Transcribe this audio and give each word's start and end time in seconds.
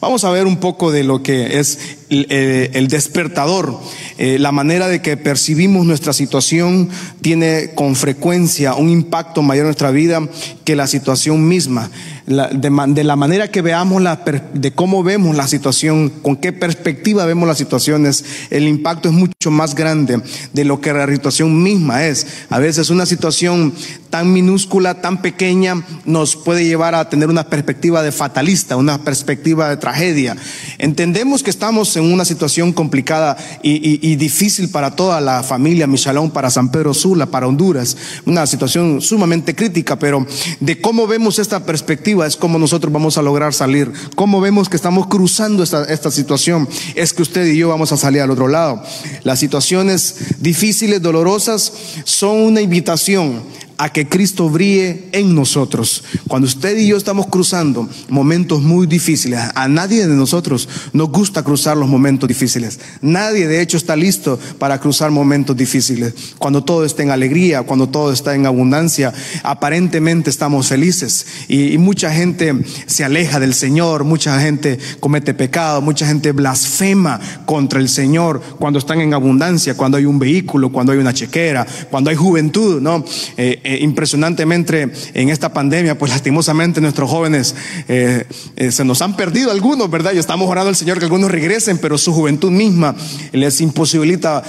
Vamos 0.00 0.24
a 0.24 0.30
ver 0.30 0.46
un 0.46 0.56
poco 0.56 0.90
de 0.90 1.04
lo 1.04 1.22
que 1.22 1.58
es 1.58 1.78
el, 2.08 2.26
eh, 2.30 2.86
despertador. 2.88 3.78
Eh, 4.16 4.38
la 4.38 4.50
manera 4.50 4.88
de 4.88 5.02
que 5.02 5.18
percibimos 5.18 5.84
nuestra 5.84 6.14
situación 6.14 6.88
tiene 7.20 7.72
con 7.74 7.94
frecuencia 7.94 8.74
un 8.74 8.88
impacto 8.88 9.42
mayor 9.42 9.64
en 9.64 9.68
nuestra 9.68 9.90
vida 9.90 10.26
que 10.64 10.74
la 10.74 10.86
situación 10.86 11.46
misma. 11.46 11.90
De, 12.30 13.04
la 13.04 13.16
manera 13.16 13.48
que 13.48 13.60
veamos, 13.60 14.00
la, 14.00 14.22
de 14.54 14.72
cómo 14.72 15.02
vemos 15.02 15.34
la 15.36 15.48
situación, 15.48 16.10
con 16.22 16.36
qué 16.36 16.52
perspectiva 16.52 17.26
vemos 17.26 17.48
las 17.48 17.58
situaciones, 17.58 18.24
el 18.50 18.68
impacto 18.68 19.08
es 19.08 19.14
mucho 19.14 19.50
más 19.50 19.74
grande 19.74 20.22
de 20.52 20.64
lo 20.64 20.80
que 20.80 20.92
la 20.92 21.06
situación 21.08 21.62
misma 21.62 22.06
es. 22.06 22.26
A 22.48 22.60
veces 22.60 22.90
una 22.90 23.04
situación 23.04 23.74
tan 24.10 24.32
minúscula, 24.32 25.00
tan 25.00 25.22
pequeña, 25.22 25.82
nos 26.04 26.36
puede 26.36 26.64
llevar 26.64 26.94
a 26.94 27.08
tener 27.08 27.28
una 27.28 27.48
perspectiva 27.48 28.02
de 28.02 28.12
fatalista, 28.12 28.76
una 28.76 29.02
perspectiva 29.02 29.68
de 29.68 29.76
tragedia. 29.76 30.36
Entendemos 30.78 31.42
que 31.42 31.50
estamos 31.50 31.96
en 31.96 32.12
una 32.12 32.24
situación 32.24 32.72
complicada 32.72 33.36
y, 33.62 34.16
difícil 34.16 34.68
para 34.68 34.94
toda 34.94 35.20
la 35.20 35.42
familia 35.42 35.86
Michalón, 35.86 36.30
para 36.30 36.50
San 36.50 36.70
Pedro 36.70 36.94
Sula, 36.94 37.26
para 37.26 37.46
Honduras, 37.46 37.96
una 38.26 38.46
situación 38.46 39.00
sumamente 39.00 39.54
crítica, 39.54 39.98
pero 39.98 40.26
de 40.60 40.80
cómo 40.80 41.06
vemos 41.06 41.38
esta 41.38 41.64
perspectiva 41.64 42.19
es 42.26 42.36
cómo 42.36 42.58
nosotros 42.58 42.92
vamos 42.92 43.18
a 43.18 43.22
lograr 43.22 43.54
salir. 43.54 43.92
Cómo 44.14 44.40
vemos 44.40 44.68
que 44.68 44.76
estamos 44.76 45.06
cruzando 45.06 45.62
esta, 45.62 45.84
esta 45.84 46.10
situación 46.10 46.68
es 46.94 47.12
que 47.12 47.22
usted 47.22 47.46
y 47.46 47.58
yo 47.58 47.68
vamos 47.68 47.92
a 47.92 47.96
salir 47.96 48.20
al 48.22 48.30
otro 48.30 48.48
lado. 48.48 48.82
Las 49.22 49.38
situaciones 49.38 50.16
difíciles, 50.38 51.02
dolorosas, 51.02 51.72
son 52.04 52.40
una 52.40 52.60
invitación 52.60 53.42
a 53.80 53.88
que 53.88 54.06
Cristo 54.06 54.50
brille 54.50 55.08
en 55.12 55.34
nosotros. 55.34 56.04
Cuando 56.28 56.46
usted 56.46 56.76
y 56.76 56.88
yo 56.88 56.98
estamos 56.98 57.28
cruzando 57.28 57.88
momentos 58.10 58.60
muy 58.60 58.86
difíciles, 58.86 59.40
a 59.54 59.68
nadie 59.68 60.06
de 60.06 60.14
nosotros 60.14 60.68
nos 60.92 61.08
gusta 61.08 61.42
cruzar 61.42 61.78
los 61.78 61.88
momentos 61.88 62.28
difíciles. 62.28 62.78
Nadie 63.00 63.48
de 63.48 63.62
hecho 63.62 63.78
está 63.78 63.96
listo 63.96 64.38
para 64.58 64.78
cruzar 64.78 65.10
momentos 65.10 65.56
difíciles. 65.56 66.12
Cuando 66.36 66.62
todo 66.62 66.84
está 66.84 67.02
en 67.04 67.10
alegría, 67.10 67.62
cuando 67.62 67.88
todo 67.88 68.12
está 68.12 68.34
en 68.34 68.44
abundancia, 68.44 69.14
aparentemente 69.42 70.28
estamos 70.28 70.68
felices 70.68 71.26
y, 71.48 71.78
mucha 71.78 72.12
gente 72.12 72.54
se 72.84 73.04
aleja 73.04 73.40
del 73.40 73.54
Señor, 73.54 74.04
mucha 74.04 74.38
gente 74.42 74.78
comete 75.00 75.32
pecado, 75.32 75.80
mucha 75.80 76.06
gente 76.06 76.32
blasfema 76.32 77.18
contra 77.46 77.80
el 77.80 77.88
Señor 77.88 78.42
cuando 78.58 78.78
están 78.78 79.00
en 79.00 79.14
abundancia, 79.14 79.74
cuando 79.74 79.96
hay 79.96 80.04
un 80.04 80.18
vehículo, 80.18 80.70
cuando 80.70 80.92
hay 80.92 80.98
una 80.98 81.14
chequera, 81.14 81.66
cuando 81.90 82.10
hay 82.10 82.16
juventud, 82.16 82.82
¿no? 82.82 83.02
Eh, 83.38 83.62
eh, 83.70 83.78
impresionantemente 83.82 84.90
en 85.14 85.28
esta 85.28 85.52
pandemia, 85.52 85.96
pues 85.96 86.10
lastimosamente 86.10 86.80
nuestros 86.80 87.08
jóvenes 87.08 87.54
eh, 87.86 88.24
eh, 88.56 88.72
se 88.72 88.84
nos 88.84 89.00
han 89.00 89.14
perdido 89.14 89.52
algunos, 89.52 89.88
¿verdad? 89.88 90.12
Y 90.12 90.18
estamos 90.18 90.48
orando 90.48 90.70
al 90.70 90.74
Señor 90.74 90.98
que 90.98 91.04
algunos 91.04 91.30
regresen, 91.30 91.78
pero 91.78 91.96
su 91.96 92.12
juventud 92.12 92.50
misma 92.50 92.96
les 93.30 93.60
imposibilita 93.60 94.42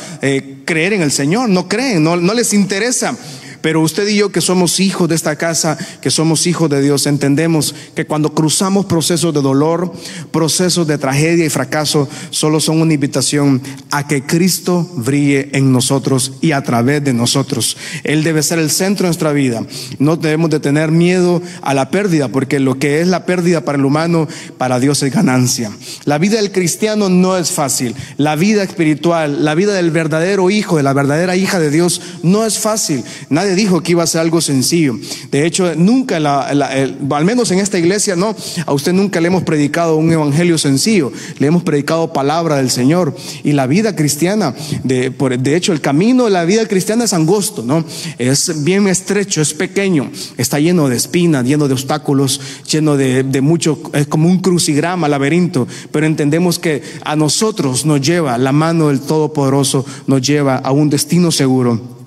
creer 0.66 0.94
en 0.94 1.04
el 1.04 1.12
Señor, 1.12 1.50
no 1.50 1.68
creen, 1.68 2.04
no, 2.04 2.16
no 2.16 2.34
les 2.34 2.52
interesa. 2.52 3.16
Pero 3.62 3.82
usted 3.82 4.08
y 4.08 4.18
yo 4.18 4.32
que 4.32 4.42
somos 4.42 4.80
hijos 4.80 5.08
de 5.10 5.16
esta 5.16 5.36
casa, 5.36 5.78
que 6.02 6.12
somos 6.12 6.48
hijos 6.48 6.70
de 6.70 6.82
Dios, 6.82 7.08
entendemos 7.08 7.76
que 7.96 8.06
cuando 8.06 8.34
cruzamos 8.34 8.86
procesos 8.86 9.34
de 9.34 9.42
dolor, 9.42 9.92
procesos 10.32 10.88
de 10.88 10.98
tragedia 10.98 11.46
y 11.46 11.50
fracaso, 11.50 12.10
solo 12.30 12.60
son 12.60 12.82
una 12.82 12.94
invitación 12.94 13.62
a 13.92 14.08
que 14.08 14.24
Cristo 14.24 14.90
brille 14.96 15.50
en 15.54 15.72
nosotros 15.72 16.34
y 16.42 16.52
a 16.52 16.64
través 16.64 17.04
de 17.04 17.14
nosotros. 17.14 17.78
Él 18.04 18.24
debe 18.24 18.44
ser 18.44 18.60
el 18.60 18.72
centro 18.72 19.06
de 19.06 19.10
nuestra 19.10 19.32
vida. 19.32 19.64
No 20.00 20.16
debemos 20.16 20.50
de 20.50 20.60
tener 20.60 20.92
miedo 20.92 21.42
a 21.62 21.74
la 21.74 21.90
pérdida, 21.92 22.30
porque 22.30 22.60
lo 22.60 22.80
que 22.80 23.02
es 23.02 23.08
la 23.08 23.26
pérdida 23.26 23.62
para 23.62 23.78
el 23.78 23.86
humano, 23.86 24.28
para 24.58 24.80
Dios 24.80 25.04
es 25.04 25.14
ganancia. 25.14 25.72
La 26.06 26.18
vida 26.18 26.38
del 26.38 26.52
cristiano 26.52 27.10
no 27.10 27.38
es 27.38 27.52
fácil. 27.52 27.96
La 28.18 28.36
vida 28.36 28.64
espiritual, 28.64 29.44
la 29.46 29.56
vida 29.56 29.74
del 29.74 29.92
verdadero 29.92 30.50
hijo, 30.50 30.78
de 30.78 30.84
la 30.84 30.94
verdadera 30.94 31.36
hija 31.36 31.60
de 31.60 31.70
Dios, 31.70 32.02
no 32.24 32.46
es 32.46 32.60
fácil. 32.60 33.04
Nadie 33.30 33.51
dijo 33.56 33.82
que 33.82 33.92
iba 33.92 34.04
a 34.04 34.08
ser 34.08 34.22
algo 34.22 34.42
sencillo. 34.42 34.98
De 35.32 35.46
hecho, 35.46 35.76
nunca, 35.76 36.18
al 36.18 37.26
menos 37.26 37.52
en 37.52 37.60
esta 37.60 37.78
iglesia, 37.78 38.16
no, 38.16 38.36
a 38.66 38.74
usted 38.74 38.94
nunca 38.94 39.22
le 39.22 39.28
hemos 39.28 39.44
predicado 39.44 39.98
un 39.98 40.12
evangelio 40.12 40.58
sencillo, 40.58 41.12
le 41.40 41.48
hemos 41.48 41.64
predicado 41.64 42.14
palabra 42.14 42.58
del 42.58 42.70
Señor. 42.70 43.16
Y 43.44 43.54
la 43.54 43.68
vida 43.68 43.96
cristiana, 43.96 44.54
de, 44.84 45.10
de 45.10 45.56
hecho, 45.56 45.74
el 45.74 45.82
camino 45.82 46.26
de 46.26 46.32
la 46.32 46.46
vida 46.46 46.68
cristiana 46.68 47.06
es 47.06 47.14
angosto, 47.14 47.64
¿no? 47.64 47.84
Es 48.18 48.64
bien 48.64 48.88
estrecho, 48.88 49.42
es 49.42 49.54
pequeño, 49.54 50.12
está 50.38 50.60
lleno 50.60 50.90
de 50.90 50.96
espinas, 50.96 51.46
lleno 51.46 51.68
de 51.68 51.74
obstáculos, 51.74 52.40
lleno 52.70 52.98
de, 52.98 53.24
de 53.24 53.42
mucho, 53.42 53.80
es 53.94 54.08
como 54.08 54.28
un 54.28 54.40
crucigrama, 54.40 55.08
laberinto, 55.08 55.68
pero 55.92 56.06
entendemos 56.06 56.60
que 56.60 56.82
a 57.04 57.16
nosotros 57.16 57.86
nos 57.86 58.02
lleva 58.02 58.38
la 58.38 58.52
mano 58.52 58.90
del 58.90 59.02
Todopoderoso, 59.02 59.86
nos 60.08 60.22
lleva 60.22 60.58
a 60.58 60.72
un 60.72 60.90
destino 60.90 61.32
seguro 61.32 62.01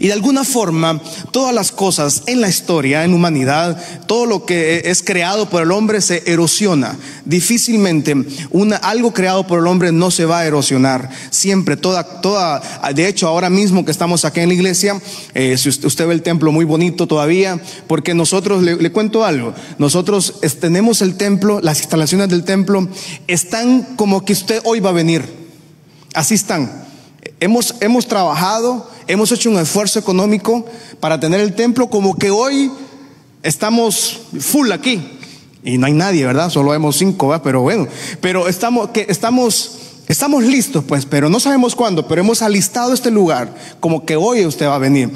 y 0.00 0.08
de 0.08 0.12
alguna 0.12 0.44
forma, 0.44 1.00
todas 1.30 1.54
las 1.54 1.72
cosas 1.72 2.24
en 2.26 2.40
la 2.40 2.48
historia, 2.48 3.04
en 3.04 3.14
humanidad, 3.14 3.82
todo 4.06 4.26
lo 4.26 4.44
que 4.44 4.82
es 4.84 5.02
creado 5.02 5.48
por 5.48 5.62
el 5.62 5.72
hombre 5.72 6.00
se 6.00 6.22
erosiona. 6.26 6.96
Difícilmente 7.24 8.14
una, 8.50 8.76
algo 8.76 9.12
creado 9.12 9.46
por 9.46 9.58
el 9.58 9.66
hombre 9.66 9.90
no 9.90 10.10
se 10.10 10.24
va 10.24 10.40
a 10.40 10.46
erosionar. 10.46 11.10
Siempre, 11.30 11.76
toda, 11.76 12.20
toda, 12.20 12.62
de 12.94 13.08
hecho, 13.08 13.28
ahora 13.28 13.50
mismo 13.50 13.84
que 13.84 13.90
estamos 13.90 14.24
aquí 14.24 14.40
en 14.40 14.48
la 14.48 14.54
iglesia, 14.54 15.00
eh, 15.34 15.56
si 15.56 15.68
usted, 15.68 16.06
ve 16.06 16.14
el 16.14 16.22
templo 16.22 16.52
muy 16.52 16.64
bonito 16.64 17.06
todavía, 17.06 17.60
porque 17.86 18.14
nosotros, 18.14 18.62
le, 18.62 18.92
cuento 18.92 19.24
algo, 19.24 19.54
nosotros 19.78 20.34
tenemos 20.60 21.00
el 21.02 21.16
templo, 21.16 21.60
las 21.60 21.80
instalaciones 21.80 22.28
del 22.28 22.44
templo 22.44 22.88
están 23.26 23.96
como 23.96 24.24
que 24.24 24.34
usted 24.34 24.60
hoy 24.64 24.80
va 24.80 24.90
a 24.90 24.94
venir. 24.94 25.24
Así 26.14 26.34
están. 26.34 26.81
Hemos, 27.42 27.74
hemos 27.80 28.06
trabajado 28.06 28.88
hemos 29.08 29.32
hecho 29.32 29.50
un 29.50 29.58
esfuerzo 29.58 29.98
económico 29.98 30.64
para 31.00 31.18
tener 31.18 31.40
el 31.40 31.56
templo 31.56 31.90
como 31.90 32.16
que 32.16 32.30
hoy 32.30 32.70
estamos 33.42 34.20
full 34.38 34.70
aquí. 34.70 35.18
Y 35.64 35.76
no 35.76 35.86
hay 35.86 35.92
nadie, 35.92 36.24
¿verdad? 36.24 36.50
Solo 36.50 36.70
vemos 36.70 36.98
cinco, 36.98 37.26
¿verdad? 37.26 37.42
Pero 37.42 37.62
bueno, 37.62 37.88
pero 38.20 38.46
estamos, 38.46 38.90
que 38.90 39.06
estamos 39.08 39.78
Estamos 40.08 40.42
listos, 40.42 40.84
pues, 40.84 41.06
pero 41.06 41.28
no 41.28 41.38
sabemos 41.38 41.76
cuándo, 41.76 42.08
pero 42.08 42.20
hemos 42.20 42.42
alistado 42.42 42.92
este 42.92 43.10
lugar 43.10 43.54
como 43.78 44.04
que 44.04 44.16
hoy 44.16 44.44
usted 44.44 44.66
va 44.66 44.74
a 44.74 44.78
venir. 44.78 45.10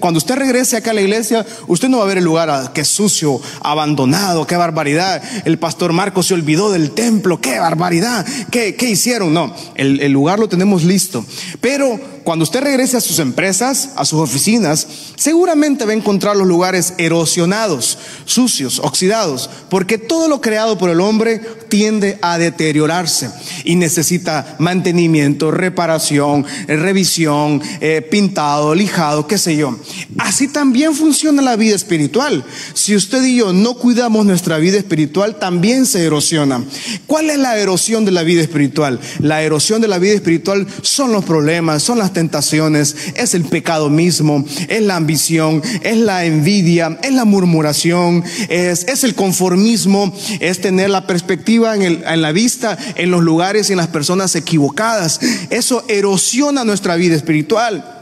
Cuando 0.00 0.18
usted 0.18 0.34
regrese 0.36 0.78
acá 0.78 0.92
a 0.92 0.94
la 0.94 1.02
iglesia, 1.02 1.46
usted 1.66 1.88
no 1.88 1.98
va 1.98 2.04
a 2.04 2.06
ver 2.06 2.18
el 2.18 2.24
lugar 2.24 2.48
ah, 2.48 2.72
que 2.72 2.86
sucio, 2.86 3.38
abandonado, 3.60 4.46
qué 4.46 4.56
barbaridad. 4.56 5.22
El 5.44 5.58
pastor 5.58 5.92
Marcos 5.92 6.26
se 6.26 6.34
olvidó 6.34 6.72
del 6.72 6.92
templo, 6.92 7.40
qué 7.40 7.58
barbaridad, 7.58 8.26
qué, 8.50 8.76
qué 8.76 8.88
hicieron. 8.88 9.34
No, 9.34 9.54
el, 9.74 10.00
el 10.00 10.10
lugar 10.10 10.38
lo 10.38 10.48
tenemos 10.48 10.84
listo. 10.84 11.24
Pero 11.60 12.00
cuando 12.28 12.42
usted 12.42 12.60
regrese 12.60 12.98
a 12.98 13.00
sus 13.00 13.20
empresas, 13.20 13.88
a 13.96 14.04
sus 14.04 14.20
oficinas, 14.20 14.86
seguramente 15.16 15.86
va 15.86 15.92
a 15.92 15.94
encontrar 15.94 16.36
los 16.36 16.46
lugares 16.46 16.92
erosionados, 16.98 17.96
sucios, 18.26 18.80
oxidados, 18.80 19.48
porque 19.70 19.96
todo 19.96 20.28
lo 20.28 20.42
creado 20.42 20.76
por 20.76 20.90
el 20.90 21.00
hombre 21.00 21.40
tiende 21.70 22.18
a 22.20 22.36
deteriorarse 22.36 23.30
y 23.64 23.76
necesita 23.76 24.56
mantenimiento, 24.58 25.50
reparación, 25.50 26.44
eh, 26.66 26.76
revisión, 26.76 27.62
eh, 27.80 28.02
pintado, 28.02 28.74
lijado, 28.74 29.26
qué 29.26 29.38
sé 29.38 29.56
yo. 29.56 29.78
Así 30.18 30.48
también 30.48 30.94
funciona 30.94 31.40
la 31.40 31.56
vida 31.56 31.76
espiritual. 31.76 32.44
Si 32.74 32.94
usted 32.94 33.24
y 33.24 33.36
yo 33.36 33.54
no 33.54 33.72
cuidamos 33.72 34.26
nuestra 34.26 34.58
vida 34.58 34.76
espiritual, 34.76 35.38
también 35.38 35.86
se 35.86 36.04
erosiona. 36.04 36.62
¿Cuál 37.06 37.30
es 37.30 37.38
la 37.38 37.56
erosión 37.58 38.04
de 38.04 38.10
la 38.10 38.22
vida 38.22 38.42
espiritual? 38.42 39.00
La 39.20 39.42
erosión 39.42 39.80
de 39.80 39.88
la 39.88 39.98
vida 39.98 40.12
espiritual 40.12 40.66
son 40.82 41.12
los 41.12 41.24
problemas, 41.24 41.82
son 41.82 41.98
las 41.98 42.12
tentaciones, 42.18 42.96
es 43.14 43.34
el 43.34 43.44
pecado 43.44 43.90
mismo, 43.90 44.44
es 44.68 44.82
la 44.82 44.96
ambición, 44.96 45.62
es 45.82 45.96
la 45.96 46.24
envidia, 46.24 46.98
es 47.00 47.12
la 47.12 47.24
murmuración, 47.24 48.24
es, 48.48 48.82
es 48.88 49.04
el 49.04 49.14
conformismo, 49.14 50.12
es 50.40 50.60
tener 50.60 50.90
la 50.90 51.06
perspectiva 51.06 51.76
en, 51.76 51.82
el, 51.82 52.04
en 52.04 52.20
la 52.20 52.32
vista, 52.32 52.76
en 52.96 53.12
los 53.12 53.22
lugares 53.22 53.70
y 53.70 53.74
en 53.74 53.76
las 53.76 53.86
personas 53.86 54.34
equivocadas. 54.34 55.20
Eso 55.50 55.84
erosiona 55.86 56.64
nuestra 56.64 56.96
vida 56.96 57.14
espiritual. 57.14 57.97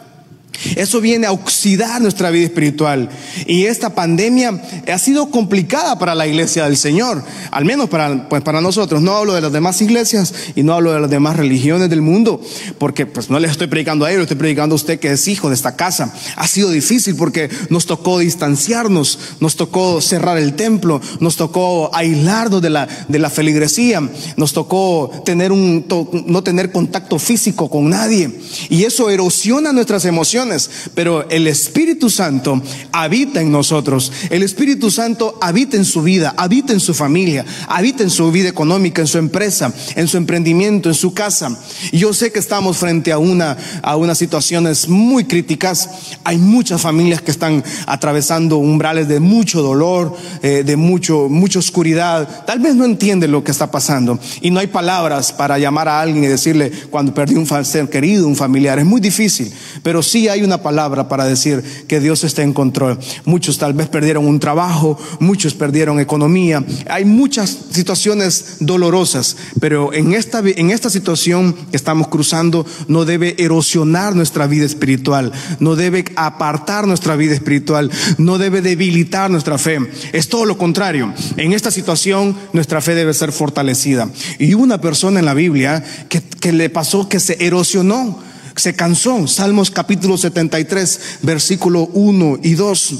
Eso 0.76 1.00
viene 1.00 1.26
a 1.26 1.32
oxidar 1.32 2.00
nuestra 2.00 2.31
vida 2.31 2.44
espiritual. 2.44 3.08
Y 3.47 3.64
esta 3.64 3.94
pandemia 3.94 4.62
ha 4.93 4.99
sido 4.99 5.31
complicada 5.31 5.99
para 5.99 6.14
la 6.14 6.26
iglesia 6.26 6.64
del 6.64 6.76
Señor, 6.76 7.23
al 7.50 7.64
menos 7.64 7.88
para, 7.88 8.29
pues 8.29 8.43
para 8.43 8.61
nosotros. 8.61 9.03
No 9.03 9.17
hablo 9.17 9.35
de 9.35 9.41
las 9.41 9.53
demás 9.53 9.81
iglesias 9.82 10.32
y 10.55 10.62
no 10.62 10.75
hablo 10.75 10.93
de 10.93 11.00
las 11.00 11.11
demás 11.11 11.37
religiones 11.37 11.91
del 11.91 12.03
mundo, 12.03 12.41
porque 12.79 13.06
pues 13.06 13.31
no 13.31 13.38
les 13.38 13.50
estoy 13.50 13.67
predicando 13.67 14.05
a 14.05 14.11
ellos, 14.11 14.23
estoy 14.23 14.37
predicando 14.37 14.75
a 14.75 14.76
usted 14.76 14.99
que 14.99 15.12
es 15.12 15.29
hijo 15.29 15.49
de 15.49 15.55
esta 15.55 15.76
casa. 15.76 16.12
Ha 16.37 16.47
sido 16.47 16.70
difícil 16.70 17.17
porque 17.17 17.50
nos 17.70 17.87
tocó 17.87 18.19
distanciarnos, 18.19 19.19
nos 19.41 19.56
tocó 19.56 20.00
cerrar 20.00 20.38
el 20.38 20.55
templo, 20.55 21.00
nos 21.20 21.37
tocó 21.37 21.94
aislarnos 21.94 22.62
de 22.62 22.70
la, 22.70 22.88
de 23.08 23.19
la 23.19 23.31
feligresía, 23.31 24.08
nos 24.37 24.53
tocó 24.53 25.11
tener 25.25 25.53
un, 25.53 25.87
no 26.26 26.43
tener 26.43 26.73
contacto 26.73 27.19
físico 27.19 27.70
con 27.70 27.88
nadie. 27.91 28.41
Y 28.69 28.85
eso 28.85 29.11
erosiona 29.11 29.73
nuestras 29.73 30.05
emociones 30.05 30.45
pero 30.94 31.28
el 31.31 31.46
Espíritu 31.46 32.10
Santo 32.10 32.62
habita 32.93 33.40
en 33.40 33.50
nosotros. 33.50 34.12
El 34.31 34.43
Espíritu 34.43 34.90
Santo 34.90 35.38
habita 35.40 35.76
en 35.76 35.84
su 35.84 36.02
vida, 36.02 36.34
habita 36.37 36.72
en 36.72 36.81
su 36.81 36.94
familia, 36.94 37.44
habita 37.69 38.02
en 38.02 38.10
su 38.10 38.31
vida 38.31 38.48
económica, 38.48 39.00
en 39.02 39.08
su 39.08 39.19
empresa, 39.19 39.72
en 39.94 40.08
su 40.08 40.16
emprendimiento, 40.16 40.88
en 40.88 40.94
su 40.94 41.14
casa. 41.14 41.58
Y 41.93 41.98
yo 41.98 42.12
sé 42.12 42.32
que 42.32 42.38
estamos 42.38 42.76
frente 42.76 43.12
a 43.12 43.19
una 43.19 43.56
a 43.82 43.96
unas 43.96 44.19
situaciones 44.19 44.88
muy 44.88 45.25
críticas. 45.25 45.88
Hay 46.25 46.38
muchas 46.38 46.81
familias 46.81 47.20
que 47.20 47.31
están 47.31 47.62
atravesando 47.87 48.58
umbrales 48.58 49.08
de 49.08 49.20
mucho 49.20 49.62
dolor, 49.62 50.16
eh, 50.43 50.62
de 50.64 50.76
mucho 50.76 51.28
mucha 51.28 51.58
oscuridad. 51.58 52.44
Tal 52.46 52.60
vez 52.60 52.75
no 52.75 52.84
entienden 52.84 53.32
lo 53.32 53.44
que 53.44 53.50
está 53.50 53.70
pasando 53.70 54.19
y 54.40 54.50
no 54.50 54.60
hay 54.60 54.66
palabras 54.66 55.32
para 55.32 55.58
llamar 55.58 55.88
a 55.88 56.00
alguien 56.00 56.25
y 56.25 56.28
decirle 56.28 56.70
cuando 56.90 57.14
perdí 57.14 57.34
un 57.34 57.46
ser 57.64 57.88
querido, 57.88 58.26
un 58.26 58.37
familiar. 58.37 58.78
Es 58.78 58.84
muy 58.84 59.00
difícil, 59.00 59.52
pero 59.82 60.02
sí 60.02 60.28
hay 60.28 60.36
una 60.43 60.62
palabra 60.62 61.09
para 61.09 61.25
decir 61.25 61.62
que 61.88 62.00
Dios 62.00 62.25
está 62.25 62.43
en 62.43 62.53
control. 62.53 62.99
Muchos 63.25 63.59
tal 63.59 63.75
vez 63.75 63.88
perdieron 63.88 64.27
un 64.27 64.41
trabajo, 64.41 64.99
muchos 65.21 65.55
perdieron 65.55 66.00
economía. 66.00 66.65
Hay 66.88 67.05
muchas 67.05 67.56
situaciones 67.71 68.56
dolorosas, 68.61 69.37
pero 69.61 69.93
en 69.93 70.12
esta, 70.12 70.41
en 70.44 70.71
esta 70.71 70.91
situación 70.91 71.55
que 71.71 71.77
estamos 71.77 72.09
cruzando 72.09 72.67
no 72.88 73.05
debe 73.05 73.35
erosionar 73.38 74.15
nuestra 74.15 74.47
vida 74.47 74.65
espiritual, 74.65 75.33
no 75.61 75.77
debe 75.77 76.05
apartar 76.17 76.87
nuestra 76.87 77.17
vida 77.17 77.35
espiritual, 77.35 77.91
no 78.19 78.39
debe 78.39 78.62
debilitar 78.62 79.31
nuestra 79.31 79.59
fe. 79.59 79.79
Es 80.12 80.29
todo 80.29 80.44
lo 80.44 80.59
contrario. 80.59 81.12
En 81.37 81.53
esta 81.53 81.71
situación 81.71 82.37
nuestra 82.53 82.81
fe 82.81 82.94
debe 82.94 83.15
ser 83.15 83.32
fortalecida. 83.32 84.11
Y 84.39 84.55
una 84.55 84.81
persona 84.81 85.21
en 85.21 85.27
la 85.27 85.35
Biblia 85.35 85.85
que, 86.09 86.21
que 86.23 86.53
le 86.53 86.71
pasó 86.71 87.09
que 87.09 87.21
se 87.21 87.44
erosionó, 87.44 88.19
se 88.56 88.75
cansó. 88.75 89.26
Salmos 89.26 89.70
capítulo 89.70 90.17
73, 90.17 91.19
versículo 91.23 91.88
1 91.93 92.41
y 92.43 92.55
2. 92.55 92.94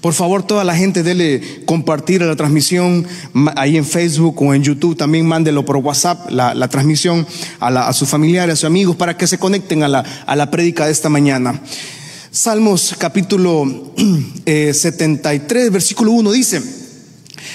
Por 0.00 0.14
favor, 0.14 0.42
toda 0.42 0.64
la 0.64 0.76
gente 0.76 1.02
dele 1.02 1.62
compartir 1.64 2.22
la 2.22 2.36
transmisión 2.36 3.06
ahí 3.56 3.76
en 3.76 3.84
Facebook 3.84 4.40
o 4.42 4.54
en 4.54 4.62
YouTube. 4.62 4.96
También 4.96 5.26
mándelo 5.26 5.64
por 5.64 5.76
WhatsApp 5.76 6.30
la, 6.30 6.68
transmisión 6.68 7.26
a, 7.60 7.92
sus 7.92 8.08
familiares, 8.08 8.54
a 8.54 8.56
sus 8.56 8.64
amigos, 8.64 8.96
para 8.96 9.16
que 9.16 9.26
se 9.26 9.38
conecten 9.38 9.82
a 9.82 9.88
la, 9.88 10.00
a 10.26 10.36
la 10.36 10.50
prédica 10.50 10.86
de 10.86 10.92
esta 10.92 11.08
mañana. 11.08 11.60
Salmos 12.30 12.94
capítulo 12.98 13.92
73, 14.46 15.66
eh, 15.66 15.70
versículo 15.70 16.12
1 16.12 16.30
dice, 16.30 16.62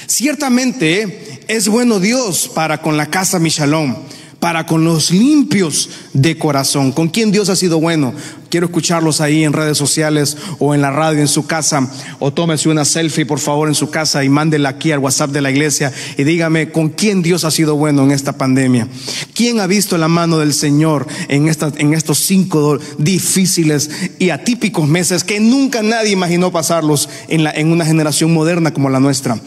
ciertamente 0.08 1.44
es 1.48 1.70
bueno 1.70 2.00
Dios 2.00 2.52
para 2.54 2.82
con 2.82 2.98
la 2.98 3.10
casa 3.10 3.40
Mishalom 3.40 3.96
para 4.40 4.66
con 4.66 4.84
los 4.84 5.12
limpios 5.12 5.90
de 6.14 6.38
corazón. 6.38 6.92
¿Con 6.92 7.10
quién 7.10 7.32
Dios 7.32 7.50
ha 7.50 7.56
sido 7.56 7.80
bueno? 7.80 8.14
Quiero 8.50 8.68
escucharlos 8.68 9.20
ahí 9.20 9.44
en 9.44 9.54
redes 9.54 9.78
sociales 9.78 10.38
o 10.60 10.74
en 10.74 10.82
la 10.82 10.92
radio 10.92 11.20
en 11.20 11.28
su 11.28 11.46
casa. 11.46 11.92
O 12.20 12.32
tómese 12.32 12.70
una 12.70 12.86
selfie, 12.86 13.26
por 13.26 13.40
favor, 13.40 13.68
en 13.68 13.76
su 13.76 13.90
casa 13.90 14.24
y 14.24 14.30
mándela 14.30 14.70
aquí 14.70 14.92
al 14.92 15.00
WhatsApp 15.00 15.32
de 15.32 15.42
la 15.42 15.52
iglesia 15.52 15.92
y 16.18 16.24
dígame 16.24 16.72
con 16.72 16.90
quién 16.90 17.22
Dios 17.22 17.44
ha 17.44 17.52
sido 17.52 17.76
bueno 17.76 18.04
en 18.04 18.12
esta 18.12 18.38
pandemia. 18.38 18.88
¿Quién 19.34 19.60
ha 19.60 19.68
visto 19.68 19.98
la 19.98 20.08
mano 20.08 20.38
del 20.38 20.54
Señor 20.54 21.08
en, 21.28 21.50
en 21.50 21.94
estos 21.94 22.20
cinco 22.20 22.80
difíciles 22.98 23.90
y 24.20 24.30
atípicos 24.30 24.88
meses 24.88 25.24
que 25.24 25.40
nunca 25.40 25.82
nadie 25.82 26.12
imaginó 26.12 26.52
pasarlos 26.52 27.10
en, 27.28 27.44
la, 27.44 27.52
en 27.52 27.72
una 27.72 27.86
generación 27.86 28.32
moderna 28.34 28.74
como 28.74 28.90
la 28.90 29.00
nuestra? 29.00 29.40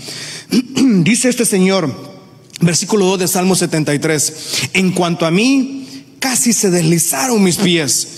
Dice 0.77 1.29
este 1.29 1.45
Señor, 1.45 2.08
Versículo 2.61 3.07
2 3.07 3.21
de 3.21 3.29
Salmo 3.29 3.55
73. 3.55 4.71
En 4.73 4.93
cuanto 4.93 5.27
a 5.27 5.31
mí, 5.31 5.87
casi 6.19 6.53
se 6.53 6.71
deslizaron 6.71 7.43
mis 7.43 7.57
pies. 7.57 8.09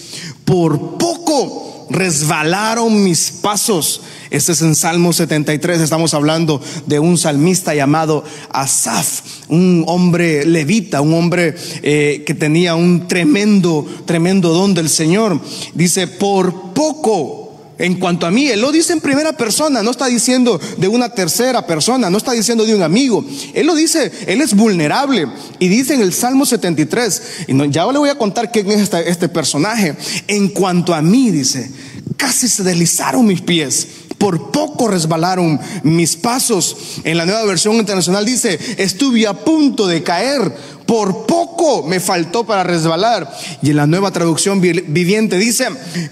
Por 0.44 0.98
poco 0.98 1.86
resbalaron 1.90 3.04
mis 3.04 3.30
pasos. 3.30 4.00
Este 4.30 4.52
es 4.52 4.62
en 4.62 4.74
Salmo 4.74 5.12
73. 5.12 5.80
Estamos 5.80 6.14
hablando 6.14 6.62
de 6.86 7.00
un 7.00 7.18
salmista 7.18 7.74
llamado 7.74 8.24
Asaf, 8.50 9.22
un 9.48 9.84
hombre 9.88 10.46
levita, 10.46 11.00
un 11.00 11.14
hombre 11.14 11.56
eh, 11.82 12.22
que 12.24 12.34
tenía 12.34 12.76
un 12.76 13.08
tremendo, 13.08 13.86
tremendo 14.06 14.54
don 14.54 14.72
del 14.72 14.88
Señor. 14.88 15.40
Dice, 15.74 16.06
por 16.06 16.72
poco 16.72 17.39
en 17.80 17.98
cuanto 17.98 18.26
a 18.26 18.30
mí, 18.30 18.48
Él 18.48 18.60
lo 18.60 18.72
dice 18.72 18.92
en 18.92 19.00
primera 19.00 19.32
persona, 19.32 19.82
no 19.82 19.90
está 19.90 20.06
diciendo 20.06 20.60
de 20.76 20.86
una 20.86 21.08
tercera 21.08 21.66
persona, 21.66 22.10
no 22.10 22.18
está 22.18 22.32
diciendo 22.32 22.66
de 22.66 22.74
un 22.74 22.82
amigo. 22.82 23.24
Él 23.54 23.66
lo 23.66 23.74
dice, 23.74 24.12
Él 24.26 24.42
es 24.42 24.54
vulnerable. 24.54 25.26
Y 25.58 25.68
dice 25.68 25.94
en 25.94 26.02
el 26.02 26.12
Salmo 26.12 26.44
73, 26.44 27.22
y 27.48 27.70
ya 27.70 27.90
le 27.90 27.98
voy 27.98 28.10
a 28.10 28.18
contar 28.18 28.52
quién 28.52 28.70
es 28.70 28.80
este, 28.80 29.08
este 29.08 29.30
personaje. 29.30 29.96
En 30.26 30.48
cuanto 30.48 30.92
a 30.92 31.00
mí, 31.00 31.30
dice, 31.30 31.70
casi 32.18 32.48
se 32.48 32.62
deslizaron 32.62 33.26
mis 33.26 33.40
pies 33.40 33.88
por 34.20 34.50
poco 34.50 34.86
resbalaron 34.86 35.58
mis 35.82 36.14
pasos. 36.14 37.00
En 37.04 37.16
la 37.16 37.24
nueva 37.24 37.42
versión 37.46 37.76
internacional 37.76 38.26
dice, 38.26 38.58
estuve 38.76 39.26
a 39.26 39.32
punto 39.32 39.86
de 39.86 40.02
caer, 40.02 40.54
por 40.84 41.24
poco 41.24 41.84
me 41.84 42.00
faltó 42.00 42.44
para 42.44 42.62
resbalar. 42.62 43.32
Y 43.62 43.70
en 43.70 43.76
la 43.76 43.86
nueva 43.86 44.10
traducción 44.10 44.60
viviente 44.60 45.38
dice, 45.38 45.68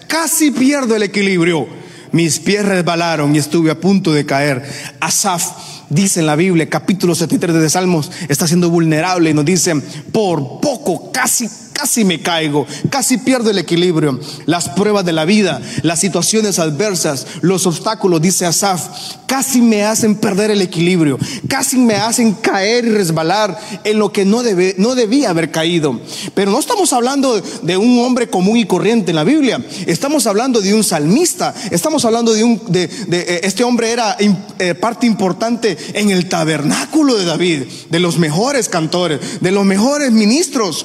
casi 0.06 0.50
pierdo 0.50 0.96
el 0.96 1.02
equilibrio. 1.02 1.69
Mis 2.10 2.38
pies 2.38 2.64
resbalaron 2.64 3.34
y 3.34 3.38
estuve 3.38 3.70
a 3.70 3.78
punto 3.78 4.14
de 4.14 4.25
caer. 4.25 4.64
Asaf 5.00 5.44
dice 5.90 6.20
en 6.20 6.26
la 6.26 6.37
Biblia, 6.37 6.66
capítulo 6.70 7.14
73 7.14 7.61
de 7.61 7.69
Salmos, 7.69 8.11
está 8.31 8.46
siendo 8.46 8.70
vulnerable 8.70 9.28
y 9.28 9.34
nos 9.34 9.44
dice, 9.44 9.75
por 10.12 10.61
poco, 10.61 11.12
casi 11.12 11.46
casi 11.78 12.04
me 12.04 12.20
caigo, 12.20 12.66
casi 12.90 13.19
pierdo 13.19 13.50
el 13.50 13.58
equilibrio. 13.58 14.19
Las 14.46 14.69
pruebas 14.70 15.04
de 15.04 15.12
la 15.12 15.25
vida, 15.25 15.62
las 15.82 16.00
situaciones 16.00 16.58
adversas, 16.58 17.25
los 17.40 17.66
obstáculos, 17.66 18.20
dice 18.20 18.46
Asaf, 18.46 18.82
casi 19.26 19.60
me 19.60 19.84
hacen 19.84 20.16
perder 20.16 20.50
el 20.50 20.60
equilibrio, 20.60 21.19
casi 21.46 21.78
me 21.78 21.94
hacen 21.94 22.32
caer 22.32 22.84
y 22.84 22.90
resbalar 22.90 23.56
en 23.84 24.00
lo 24.00 24.12
que 24.12 24.25
no, 24.25 24.42
debe, 24.42 24.75
no 24.78 24.96
debía 24.96 25.30
haber 25.30 25.52
caído. 25.52 26.00
Pero 26.34 26.50
no 26.50 26.58
estamos 26.58 26.92
hablando 26.92 27.40
de 27.62 27.76
un 27.76 28.04
hombre 28.04 28.28
común 28.28 28.56
y 28.56 28.66
corriente 28.66 29.12
en 29.12 29.16
la 29.16 29.25
Biblia, 29.25 29.64
estamos 29.86 30.26
hablando 30.26 30.60
de 30.60 30.75
un 30.75 30.82
salmista, 30.82 31.54
estamos 31.70 32.04
hablando 32.04 32.32
de 32.32 32.42
un, 32.42 32.60
de, 32.66 32.84
eh, 32.84 33.40
este 33.44 33.62
hombre 33.62 33.92
era 33.92 34.16
eh, 34.19 34.75
parte 34.75 35.06
importante 35.06 35.76
en 35.92 36.10
el 36.10 36.28
tabernáculo 36.28 37.14
de 37.14 37.25
David, 37.25 37.62
de 37.88 38.00
los 38.00 38.19
mejores 38.19 38.69
cantores, 38.69 39.40
de 39.40 39.52
los 39.52 39.64
mejores 39.64 40.10
ministros. 40.10 40.84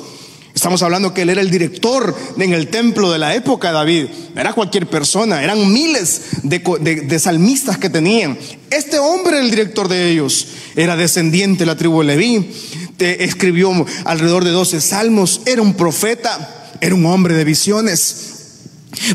Estamos 0.54 0.84
hablando 0.84 1.14
que 1.14 1.24
él 1.24 1.30
era 1.30 1.42
el 1.42 1.50
director 1.50 2.16
en 2.38 2.54
el 2.54 2.68
templo 2.68 3.12
de 3.12 3.18
la 3.18 3.34
época 3.34 3.70
de 3.70 3.74
David. 3.74 4.06
Era 4.36 4.54
cualquier 4.54 4.88
persona, 4.88 5.44
eran 5.44 5.74
miles 5.74 6.22
de, 6.44 7.20
salmistas 7.20 7.80
que 7.80 7.90
tenían. 7.90 8.38
Este 8.70 9.00
hombre, 9.00 9.40
el 9.40 9.50
director 9.50 9.88
de 9.88 10.12
ellos, 10.12 10.48
era 10.76 10.96
descendiente 10.96 11.60
de 11.60 11.66
la 11.66 11.76
tribu 11.76 12.02
de 12.02 12.08
Leví. 12.08 12.52
escribió 13.00 13.72
alrededor 14.06 14.44
de 14.44 14.52
12 14.52 14.80
salmos. 14.80 15.42
Era 15.48 15.64
un 15.64 15.74
profeta, 15.74 16.72
era 16.82 16.94
un 16.94 17.06
hombre 17.08 17.34
de 17.34 17.46
visiones. 17.46 18.33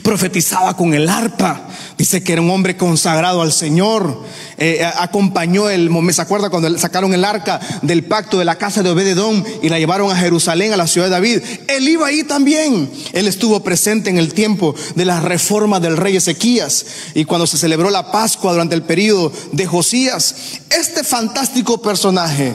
Profetizaba 0.03 0.77
con 0.77 0.95
el 0.95 1.09
arpa. 1.09 1.69
Dice 1.97 2.23
que 2.23 2.33
era 2.33 2.43
un 2.43 2.51
hombre 2.51 2.77
consagrado 2.77 3.43
al 3.43 3.53
Señor. 3.53 4.25
Eh, 4.57 4.85
acompañó 4.85 5.71
el, 5.71 5.91
me 5.91 6.13
se 6.13 6.23
acuerda 6.23 6.51
cuando 6.51 6.77
sacaron 6.79 7.15
el 7.15 7.25
arca 7.25 7.61
del 7.83 8.05
pacto 8.05 8.39
de 8.39 8.45
la 8.45 8.57
casa 8.57 8.83
de 8.83 8.91
Obededón 8.91 9.45
y 9.63 9.69
la 9.69 9.79
llevaron 9.79 10.11
a 10.11 10.17
Jerusalén, 10.17 10.73
a 10.73 10.77
la 10.77 10.87
ciudad 10.87 11.07
de 11.07 11.13
David. 11.13 11.43
Él 11.69 11.89
iba 11.89 12.07
ahí 12.07 12.25
también. 12.25 12.91
Él 13.13 13.29
estuvo 13.29 13.61
presente 13.63 14.11
en 14.11 14.19
el 14.19 14.35
tiempo 14.35 14.75
de 14.95 15.05
la 15.05 15.21
reforma 15.21 15.81
del 15.81 15.97
rey 15.97 16.17
Ezequías 16.17 16.85
y 17.15 17.25
cuando 17.25 17.47
se 17.47 17.59
celebró 17.59 17.91
la 17.91 18.11
Pascua 18.11 18.53
durante 18.53 18.75
el 18.75 18.83
periodo 18.83 19.33
de 19.53 19.67
Josías. 19.67 20.35
Este 20.71 21.05
fantástico 21.05 21.81
personaje 21.81 22.55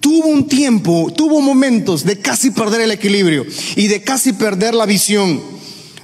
tuvo 0.00 0.28
un 0.28 0.48
tiempo, 0.48 1.12
tuvo 1.14 1.40
momentos 1.40 2.04
de 2.04 2.18
casi 2.18 2.50
perder 2.50 2.80
el 2.80 2.90
equilibrio 2.90 3.44
y 3.76 3.86
de 3.86 4.02
casi 4.02 4.32
perder 4.32 4.74
la 4.74 4.86
visión, 4.86 5.40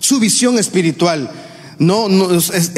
su 0.07 0.21
visión 0.21 0.59
espiritual. 0.59 1.31
No, 1.79 2.09
no 2.09 2.33
es, 2.33 2.73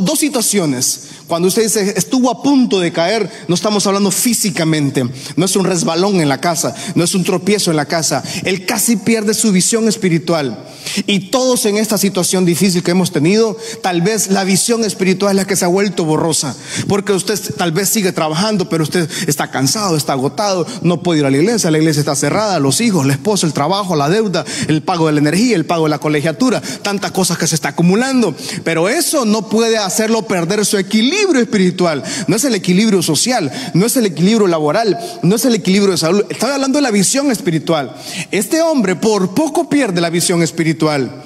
dos 0.00 0.18
situaciones 0.18 1.08
cuando 1.26 1.48
usted 1.48 1.62
dice 1.62 1.94
estuvo 1.96 2.30
a 2.30 2.42
punto 2.42 2.80
de 2.80 2.92
caer, 2.92 3.30
no 3.48 3.54
estamos 3.54 3.86
hablando 3.86 4.10
físicamente, 4.10 5.04
no 5.36 5.44
es 5.46 5.56
un 5.56 5.64
resbalón 5.64 6.20
en 6.20 6.28
la 6.28 6.40
casa, 6.40 6.74
no 6.94 7.02
es 7.02 7.14
un 7.14 7.24
tropiezo 7.24 7.70
en 7.70 7.78
la 7.78 7.86
casa. 7.86 8.22
Él 8.44 8.66
casi 8.66 8.96
pierde 8.96 9.32
su 9.32 9.50
visión 9.50 9.88
espiritual. 9.88 10.58
Y 11.06 11.30
todos 11.30 11.64
en 11.64 11.78
esta 11.78 11.96
situación 11.96 12.44
difícil 12.44 12.82
que 12.82 12.90
hemos 12.90 13.10
tenido, 13.10 13.56
tal 13.82 14.02
vez 14.02 14.28
la 14.28 14.44
visión 14.44 14.84
espiritual 14.84 15.32
es 15.32 15.36
la 15.36 15.46
que 15.46 15.56
se 15.56 15.64
ha 15.64 15.68
vuelto 15.68 16.04
borrosa. 16.04 16.54
Porque 16.88 17.12
usted 17.12 17.40
tal 17.56 17.72
vez 17.72 17.88
sigue 17.88 18.12
trabajando, 18.12 18.68
pero 18.68 18.84
usted 18.84 19.08
está 19.26 19.50
cansado, 19.50 19.96
está 19.96 20.12
agotado, 20.12 20.66
no 20.82 21.02
puede 21.02 21.20
ir 21.20 21.26
a 21.26 21.30
la 21.30 21.38
iglesia, 21.38 21.70
la 21.70 21.78
iglesia 21.78 22.00
está 22.00 22.14
cerrada, 22.14 22.60
los 22.60 22.82
hijos, 22.82 23.06
la 23.06 23.14
esposa, 23.14 23.46
el 23.46 23.54
trabajo, 23.54 23.96
la 23.96 24.10
deuda, 24.10 24.44
el 24.68 24.82
pago 24.82 25.06
de 25.06 25.14
la 25.14 25.20
energía, 25.20 25.56
el 25.56 25.64
pago 25.64 25.84
de 25.84 25.90
la 25.90 25.98
colegiatura, 25.98 26.60
tantas 26.82 27.12
cosas 27.12 27.38
que 27.38 27.46
se 27.46 27.54
está 27.54 27.70
acumulando. 27.70 28.36
Pero 28.62 28.90
eso 28.90 29.24
no 29.24 29.48
puede 29.48 29.78
hacerlo 29.78 30.26
perder 30.26 30.66
su 30.66 30.76
equilibrio 30.76 31.13
equilibrio 31.14 31.42
espiritual, 31.42 32.02
no 32.26 32.36
es 32.36 32.44
el 32.44 32.54
equilibrio 32.54 33.02
social, 33.02 33.50
no 33.74 33.86
es 33.86 33.96
el 33.96 34.06
equilibrio 34.06 34.46
laboral, 34.46 34.98
no 35.22 35.36
es 35.36 35.44
el 35.44 35.54
equilibrio 35.54 35.92
de 35.92 35.98
salud. 35.98 36.24
Estoy 36.28 36.50
hablando 36.50 36.78
de 36.78 36.82
la 36.82 36.90
visión 36.90 37.30
espiritual. 37.30 37.94
Este 38.30 38.62
hombre 38.62 38.96
por 38.96 39.34
poco 39.34 39.68
pierde 39.68 40.00
la 40.00 40.10
visión 40.10 40.42
espiritual. 40.42 41.22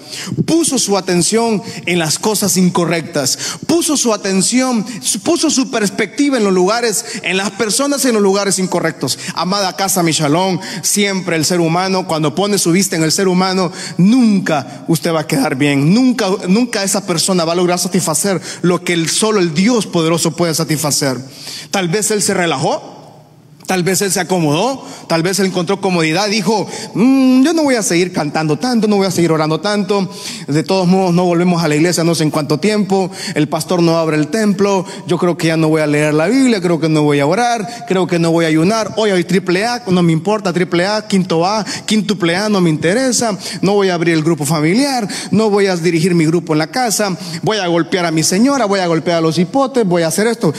Puso 0.47 0.79
su 0.79 0.97
atención 0.97 1.63
en 1.87 1.99
las 1.99 2.19
cosas 2.19 2.57
incorrectas. 2.57 3.39
Puso 3.67 3.97
su 3.97 4.13
atención, 4.13 4.85
puso 5.23 5.51
su 5.51 5.71
perspectiva 5.71 6.39
en 6.39 6.45
los 6.45 6.53
lugares, 6.53 7.05
en 7.23 7.37
las 7.37 7.51
personas 7.53 8.05
en 8.05 8.15
los 8.15 8.23
lugares 8.23 8.59
incorrectos. 8.59 9.19
Amada 9.35 9.77
casa, 9.77 10.03
mi 10.03 10.13
shalom, 10.13 10.61
siempre 10.83 11.37
el 11.37 11.45
ser 11.45 11.61
humano, 11.61 12.07
cuando 12.07 12.35
pone 12.35 12.59
su 12.59 12.73
vista 12.73 12.97
en 12.97 13.03
el 13.03 13.13
ser 13.13 13.29
humano, 13.29 13.73
nunca 13.97 14.85
usted 14.89 15.13
va 15.13 15.21
a 15.21 15.27
quedar 15.27 15.57
bien. 15.57 15.93
Nunca, 15.93 16.29
nunca 16.49 16.85
esa 16.85 17.07
persona 17.07 17.45
va 17.45 17.53
a 17.53 17.57
lograr 17.57 17.79
satisfacer 17.79 18.41
lo 18.63 18.83
que 18.83 19.09
solo 19.09 19.41
el 19.41 19.55
Dios 19.55 19.78
poderoso 19.87 20.33
puede 20.33 20.55
satisfacer. 20.55 21.17
Tal 21.71 21.89
vez 21.89 22.11
él 22.11 22.23
se 22.23 22.35
relajó 22.35 22.98
Tal 23.69 23.83
vez 23.83 24.01
él 24.01 24.11
se 24.11 24.19
acomodó, 24.19 24.83
tal 25.09 25.23
vez 25.23 25.39
él 25.41 25.45
encontró 25.45 25.79
comodidad, 25.79 26.27
dijo, 26.31 26.67
mm, 26.95 27.43
yo 27.43 27.53
no 27.53 27.65
voy 27.65 27.75
a 27.75 27.83
seguir 27.83 28.15
cantando 28.15 28.59
tanto, 28.59 28.89
no 28.89 28.97
voy 28.97 29.07
a 29.07 29.11
seguir 29.11 29.31
orando 29.31 29.61
tanto, 29.61 30.11
de 30.47 30.63
todos 30.63 30.89
modos 30.89 31.15
no 31.15 31.27
volvemos 31.27 31.63
a 31.63 31.69
la 31.69 31.77
iglesia 31.77 32.03
no 32.03 32.15
sé 32.15 32.23
en 32.23 32.31
cuánto 32.31 32.59
tiempo, 32.59 33.11
el 33.35 33.47
pastor 33.47 33.83
no 33.83 33.99
abre 33.99 34.17
el 34.17 34.29
templo, 34.29 34.87
yo 35.07 35.19
creo 35.19 35.37
que 35.37 35.49
ya 35.49 35.59
no 35.59 35.69
voy 35.69 35.83
a 35.83 35.87
leer 35.87 36.15
la 36.15 36.29
Biblia, 36.29 36.63
creo 36.63 36.81
que 36.81 36.89
no 36.89 37.03
voy 37.03 37.21
a 37.21 37.27
orar, 37.27 37.85
creo 37.87 38.07
que 38.07 38.19
no 38.19 38.31
voy 38.31 38.47
a 38.47 38.49
ayunar, 38.49 38.95
hoy 38.97 39.11
hay 39.11 39.25
triple 39.25 39.67
A, 39.67 39.83
no 39.87 40.03
me 40.03 40.13
importa, 40.13 40.51
triple 40.51 40.87
A, 40.87 41.07
quinto 41.07 41.45
A, 41.45 41.63
quintuple 41.85 42.37
A, 42.37 42.49
no 42.49 42.63
me 42.63 42.71
interesa, 42.71 43.37
no 43.61 43.75
voy 43.75 43.91
a 43.91 43.95
abrir 43.95 44.15
el 44.15 44.25
grupo 44.25 44.47
familiar, 44.47 45.07
no 45.31 45.51
voy 45.51 45.67
a 45.67 45.77
dirigir 45.77 46.15
mi 46.15 46.25
grupo 46.25 46.55
en 46.55 46.61
la 46.61 46.69
casa, 46.69 47.15
voy 47.43 47.59
a 47.59 47.67
golpear 47.67 48.07
a 48.07 48.13
mi 48.13 48.23
señora, 48.23 48.65
voy 48.65 48.81
a 48.81 48.87
golpear 48.87 49.19
a 49.19 49.21
los 49.21 49.39
hipotes, 49.39 49.85
voy 49.85 50.05
a 50.05 50.07
hacer 50.07 50.27
esto. 50.27 50.55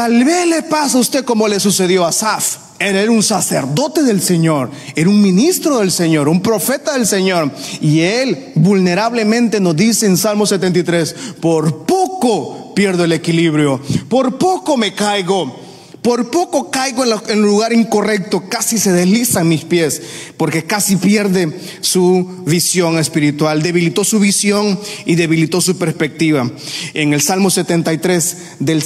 Tal 0.00 0.24
vez 0.24 0.46
le 0.46 0.62
pasa 0.62 0.96
a 0.96 1.00
usted 1.02 1.26
como 1.26 1.46
le 1.46 1.60
sucedió 1.60 2.06
a 2.06 2.12
Saf. 2.12 2.56
Era 2.78 3.10
un 3.10 3.22
sacerdote 3.22 4.02
del 4.02 4.22
Señor, 4.22 4.70
era 4.96 5.10
un 5.10 5.20
ministro 5.20 5.80
del 5.80 5.90
Señor, 5.90 6.26
un 6.26 6.40
profeta 6.40 6.94
del 6.94 7.06
Señor. 7.06 7.50
Y 7.82 8.00
él 8.00 8.52
vulnerablemente 8.54 9.60
nos 9.60 9.76
dice 9.76 10.06
en 10.06 10.16
Salmo 10.16 10.46
73, 10.46 11.14
por 11.42 11.84
poco 11.84 12.72
pierdo 12.74 13.04
el 13.04 13.12
equilibrio, 13.12 13.78
por 14.08 14.38
poco 14.38 14.78
me 14.78 14.94
caigo. 14.94 15.69
Por 16.02 16.30
poco 16.30 16.70
caigo 16.70 17.04
en, 17.28 17.42
lugar 17.42 17.74
incorrecto, 17.74 18.44
casi 18.48 18.78
se 18.78 18.90
deslizan 18.90 19.48
mis 19.48 19.64
pies, 19.64 20.00
porque 20.38 20.64
casi 20.64 20.96
pierde 20.96 21.52
su 21.82 22.42
visión 22.46 22.98
espiritual, 22.98 23.62
debilitó 23.62 24.02
su 24.02 24.18
visión 24.18 24.80
y 25.04 25.16
debilitó 25.16 25.60
su 25.60 25.76
perspectiva. 25.76 26.50
En 26.94 27.12
el 27.12 27.20
Salmo 27.20 27.50
73, 27.50 28.36
del, 28.60 28.82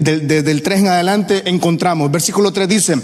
del 0.00 0.62
3 0.62 0.80
en 0.80 0.88
adelante, 0.88 1.42
encontramos, 1.46 2.10
versículo 2.10 2.52
3 2.52 2.68
dice, 2.68 2.96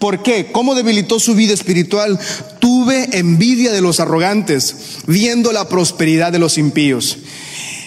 ¿por 0.00 0.22
qué? 0.24 0.50
¿Cómo 0.50 0.74
debilitó 0.74 1.20
su 1.20 1.36
vida 1.36 1.54
espiritual? 1.54 2.18
Tuve 2.58 3.16
envidia 3.16 3.70
de 3.70 3.80
los 3.80 4.00
arrogantes, 4.00 4.74
viendo 5.06 5.52
la 5.52 5.68
prosperidad 5.68 6.32
de 6.32 6.40
los 6.40 6.58
impíos. 6.58 7.18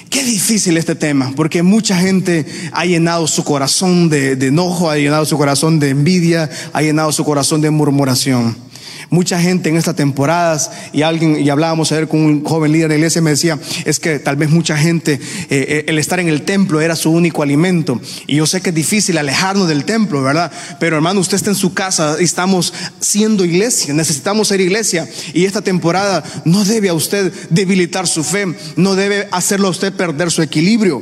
Qué 0.10 0.24
difícil 0.24 0.78
este 0.78 0.96
tema, 0.96 1.34
porque 1.36 1.64
mucha 1.64 1.98
gente 1.98 2.46
ha 2.72 2.86
llenado 2.86 3.28
su 3.28 3.44
corazón 3.44 4.10
de, 4.10 4.36
de, 4.36 4.48
enojo, 4.48 4.90
ha 4.90 4.98
llenado 4.98 5.26
su 5.26 5.38
corazón 5.38 5.80
de 5.80 5.90
envidia, 5.90 6.50
ha 6.72 6.82
llenado 6.82 7.12
su 7.12 7.26
corazón 7.26 7.62
de 7.62 7.72
murmuración. 7.72 8.67
Mucha 9.10 9.40
gente 9.40 9.70
en 9.70 9.78
estas 9.78 9.96
temporadas, 9.96 10.72
y 10.94 11.02
alguien, 11.02 11.40
y 11.40 11.50
hablábamos 11.50 11.92
ayer 11.92 12.08
con 12.08 12.22
un 12.22 12.44
joven 12.44 12.72
líder 12.72 12.90
de 12.90 12.96
la 12.96 13.00
iglesia, 13.00 13.22
me 13.22 13.32
decía, 13.32 13.60
es 13.86 14.00
que 14.00 14.20
tal 14.20 14.36
vez 14.36 14.50
mucha 14.50 14.78
gente, 14.78 15.14
eh, 15.14 15.20
eh, 15.50 15.86
el 15.88 16.00
estar 16.00 16.20
en 16.20 16.28
el 16.28 16.44
templo 16.44 16.82
era 16.82 16.96
su 16.96 17.12
único 17.12 17.44
alimento. 17.44 18.00
Y 18.28 18.38
yo 18.38 18.46
sé 18.46 18.62
que 18.62 18.70
es 18.70 18.76
difícil 18.76 19.18
alejarnos 19.18 19.68
del 19.68 19.86
templo, 19.86 20.22
¿verdad? 20.22 20.52
Pero 20.80 20.96
hermano, 20.96 21.20
usted 21.20 21.36
está 21.36 21.50
en 21.50 21.56
su 21.56 21.74
casa 21.74 22.18
estamos 22.20 22.74
siendo 23.00 23.46
iglesia, 23.46 23.94
necesitamos 23.94 24.48
ser 24.50 24.62
iglesia. 24.62 25.08
Y 25.34 25.46
esta 25.46 25.62
temporada 25.62 26.24
no 26.46 26.64
debe 26.66 26.90
a 26.90 26.94
usted 26.94 27.32
debilitar 27.50 28.08
su 28.08 28.24
fe, 28.24 28.46
no 28.76 28.96
debe 28.96 29.28
hacerlo 29.32 29.68
a 29.68 29.72
usted 29.72 29.94
perder 29.94 30.32
su 30.32 30.42
equilibrio. 30.42 31.02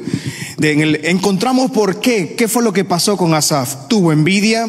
encontramos 0.59 1.71
por 1.71 1.99
qué, 1.99 2.35
qué 2.37 2.47
fue 2.47 2.63
lo 2.63 2.73
que 2.73 2.85
pasó 2.85 3.17
con 3.17 3.33
Asaf. 3.33 3.87
Tuvo 3.87 4.11
envidia 4.11 4.67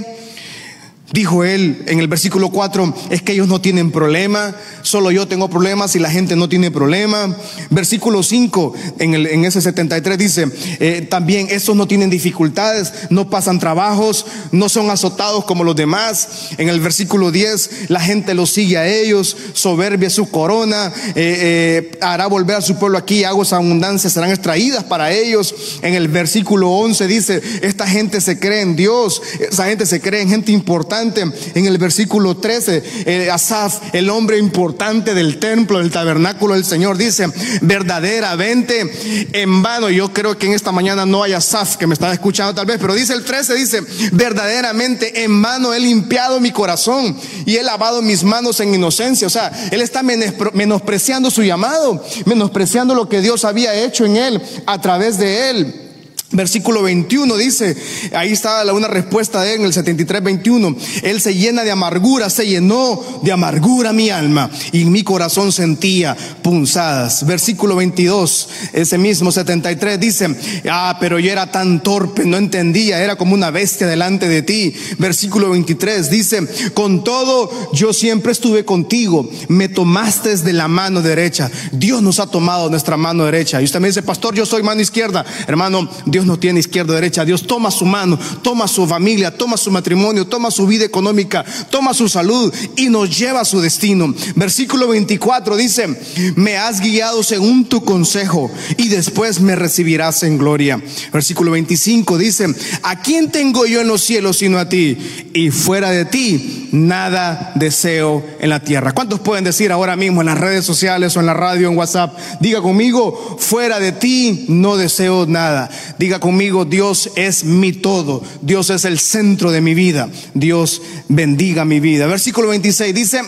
Dijo 1.16 1.44
él 1.44 1.82
en 1.86 1.98
el 1.98 2.08
versículo 2.08 2.50
4, 2.50 2.92
es 3.08 3.22
que 3.22 3.32
ellos 3.32 3.48
no 3.48 3.58
tienen 3.58 3.90
problema, 3.90 4.54
solo 4.82 5.10
yo 5.10 5.26
tengo 5.26 5.48
problemas 5.48 5.96
y 5.96 5.98
la 5.98 6.10
gente 6.10 6.36
no 6.36 6.46
tiene 6.46 6.70
problema. 6.70 7.34
Versículo 7.70 8.22
5, 8.22 8.74
en, 8.98 9.14
el, 9.14 9.26
en 9.26 9.46
ese 9.46 9.62
73 9.62 10.18
dice, 10.18 10.46
eh, 10.78 11.06
también 11.08 11.46
estos 11.50 11.74
no 11.74 11.88
tienen 11.88 12.10
dificultades, 12.10 12.92
no 13.08 13.30
pasan 13.30 13.58
trabajos, 13.58 14.26
no 14.52 14.68
son 14.68 14.90
azotados 14.90 15.46
como 15.46 15.64
los 15.64 15.74
demás. 15.74 16.50
En 16.58 16.68
el 16.68 16.80
versículo 16.80 17.30
10, 17.30 17.88
la 17.88 18.00
gente 18.00 18.34
los 18.34 18.50
sigue 18.50 18.76
a 18.76 18.86
ellos, 18.86 19.38
soberbia 19.54 20.10
su 20.10 20.28
corona, 20.28 20.92
eh, 21.14 21.92
eh, 21.94 21.98
hará 22.02 22.26
volver 22.26 22.56
a 22.56 22.60
su 22.60 22.76
pueblo 22.76 22.98
aquí, 22.98 23.24
aguas 23.24 23.54
abundancia 23.54 24.10
serán 24.10 24.28
extraídas 24.28 24.84
para 24.84 25.10
ellos. 25.12 25.78
En 25.80 25.94
el 25.94 26.08
versículo 26.08 26.72
11 26.72 27.06
dice, 27.06 27.42
esta 27.62 27.86
gente 27.86 28.20
se 28.20 28.38
cree 28.38 28.60
en 28.60 28.76
Dios, 28.76 29.22
esa 29.40 29.64
gente 29.64 29.86
se 29.86 30.02
cree 30.02 30.20
en 30.20 30.28
gente 30.28 30.52
importante 30.52 31.05
en 31.14 31.66
el 31.66 31.78
versículo 31.78 32.36
13, 32.36 32.82
eh, 33.06 33.30
Asaf, 33.30 33.94
el 33.94 34.10
hombre 34.10 34.38
importante 34.38 35.14
del 35.14 35.38
templo, 35.38 35.78
del 35.78 35.90
tabernáculo 35.90 36.54
del 36.54 36.64
Señor, 36.64 36.96
dice, 36.96 37.28
verdaderamente 37.62 39.30
en 39.32 39.62
vano. 39.62 39.90
Yo 39.90 40.12
creo 40.12 40.38
que 40.38 40.46
en 40.46 40.52
esta 40.52 40.72
mañana 40.72 41.06
no 41.06 41.22
hay 41.22 41.32
Asaf 41.32 41.76
que 41.76 41.86
me 41.86 41.94
está 41.94 42.12
escuchando 42.12 42.54
tal 42.54 42.66
vez, 42.66 42.78
pero 42.80 42.94
dice 42.94 43.12
el 43.12 43.24
13, 43.24 43.54
dice, 43.54 43.80
verdaderamente 44.12 45.24
en 45.24 45.40
vano 45.42 45.74
he 45.74 45.80
limpiado 45.80 46.40
mi 46.40 46.50
corazón 46.50 47.16
y 47.44 47.56
he 47.56 47.62
lavado 47.62 48.02
mis 48.02 48.24
manos 48.24 48.60
en 48.60 48.74
inocencia. 48.74 49.26
O 49.26 49.30
sea, 49.30 49.52
él 49.70 49.80
está 49.80 50.02
menospreciando 50.02 51.30
su 51.30 51.42
llamado, 51.42 52.04
menospreciando 52.24 52.94
lo 52.94 53.08
que 53.08 53.20
Dios 53.20 53.44
había 53.44 53.74
hecho 53.74 54.04
en 54.04 54.16
él 54.16 54.42
a 54.66 54.80
través 54.80 55.18
de 55.18 55.50
él. 55.50 55.85
Versículo 56.32 56.82
21 56.82 57.36
dice, 57.36 57.76
ahí 58.12 58.32
está 58.32 58.64
una 58.72 58.88
respuesta 58.88 59.42
de 59.42 59.54
él 59.54 59.60
en 59.60 59.66
el 59.66 59.72
73, 59.72 60.24
21. 60.24 60.76
Él 61.02 61.20
se 61.20 61.34
llena 61.34 61.62
de 61.62 61.70
amargura, 61.70 62.28
se 62.30 62.46
llenó 62.46 63.00
de 63.22 63.30
amargura 63.30 63.92
mi 63.92 64.10
alma 64.10 64.50
y 64.72 64.84
mi 64.86 65.04
corazón 65.04 65.52
sentía 65.52 66.16
punzadas. 66.42 67.24
Versículo 67.26 67.76
22, 67.76 68.48
ese 68.72 68.98
mismo 68.98 69.30
73 69.30 70.00
dice, 70.00 70.36
ah, 70.68 70.96
pero 70.98 71.20
yo 71.20 71.30
era 71.30 71.52
tan 71.52 71.80
torpe, 71.82 72.24
no 72.24 72.36
entendía, 72.36 73.00
era 73.00 73.14
como 73.14 73.34
una 73.34 73.52
bestia 73.52 73.86
delante 73.86 74.28
de 74.28 74.42
ti. 74.42 74.74
Versículo 74.98 75.50
23 75.50 76.10
dice, 76.10 76.72
con 76.74 77.04
todo 77.04 77.70
yo 77.72 77.92
siempre 77.92 78.32
estuve 78.32 78.64
contigo, 78.64 79.30
me 79.46 79.68
tomaste 79.68 80.36
de 80.36 80.52
la 80.52 80.66
mano 80.66 81.02
derecha. 81.02 81.50
Dios 81.70 82.02
nos 82.02 82.18
ha 82.18 82.26
tomado 82.26 82.68
nuestra 82.68 82.96
mano 82.96 83.24
derecha. 83.26 83.60
Y 83.60 83.64
usted 83.64 83.78
me 83.78 83.88
dice, 83.88 84.02
pastor, 84.02 84.34
yo 84.34 84.44
soy 84.44 84.64
mano 84.64 84.80
izquierda. 84.80 85.24
Hermano, 85.46 85.88
Dios 86.06 86.15
no 86.24 86.38
tiene 86.38 86.60
izquierda 86.60 86.92
o 86.92 86.94
derecha. 86.94 87.24
Dios 87.24 87.46
toma 87.46 87.70
su 87.70 87.84
mano, 87.84 88.18
toma 88.42 88.68
su 88.68 88.86
familia, 88.86 89.36
toma 89.36 89.56
su 89.56 89.70
matrimonio, 89.70 90.26
toma 90.26 90.50
su 90.50 90.66
vida 90.66 90.84
económica, 90.84 91.44
toma 91.68 91.92
su 91.92 92.08
salud 92.08 92.54
y 92.76 92.88
nos 92.88 93.16
lleva 93.18 93.40
a 93.40 93.44
su 93.44 93.60
destino. 93.60 94.14
Versículo 94.36 94.88
24 94.88 95.56
dice, 95.56 95.88
me 96.36 96.56
has 96.56 96.80
guiado 96.80 97.22
según 97.22 97.64
tu 97.64 97.84
consejo 97.84 98.50
y 98.76 98.88
después 98.88 99.40
me 99.40 99.56
recibirás 99.56 100.22
en 100.22 100.38
gloria. 100.38 100.80
Versículo 101.12 101.50
25 101.50 102.18
dice, 102.18 102.46
¿a 102.82 103.00
quién 103.00 103.30
tengo 103.30 103.66
yo 103.66 103.80
en 103.80 103.88
los 103.88 104.02
cielos 104.02 104.38
sino 104.38 104.58
a 104.58 104.68
ti? 104.68 104.96
Y 105.34 105.50
fuera 105.50 105.90
de 105.90 106.04
ti, 106.04 106.68
nada 106.72 107.52
deseo 107.56 108.24
en 108.40 108.50
la 108.50 108.60
tierra. 108.60 108.92
¿Cuántos 108.92 109.20
pueden 109.20 109.44
decir 109.44 109.72
ahora 109.72 109.96
mismo 109.96 110.20
en 110.20 110.26
las 110.26 110.38
redes 110.38 110.64
sociales 110.64 111.16
o 111.16 111.20
en 111.20 111.26
la 111.26 111.34
radio, 111.34 111.68
en 111.68 111.76
WhatsApp? 111.76 112.16
Diga 112.40 112.62
conmigo, 112.62 113.36
fuera 113.38 113.80
de 113.80 113.92
ti 113.92 114.46
no 114.48 114.76
deseo 114.76 115.26
nada. 115.26 115.68
Diga 115.98 116.05
conmigo, 116.20 116.64
Dios 116.64 117.10
es 117.16 117.44
mi 117.44 117.72
todo. 117.72 118.22
Dios 118.42 118.70
es 118.70 118.84
el 118.84 118.98
centro 118.98 119.50
de 119.50 119.60
mi 119.60 119.74
vida. 119.74 120.08
Dios 120.34 120.80
bendiga 121.08 121.64
mi 121.64 121.80
vida. 121.80 122.06
Versículo 122.06 122.48
26 122.48 122.94
dice, 122.94 123.22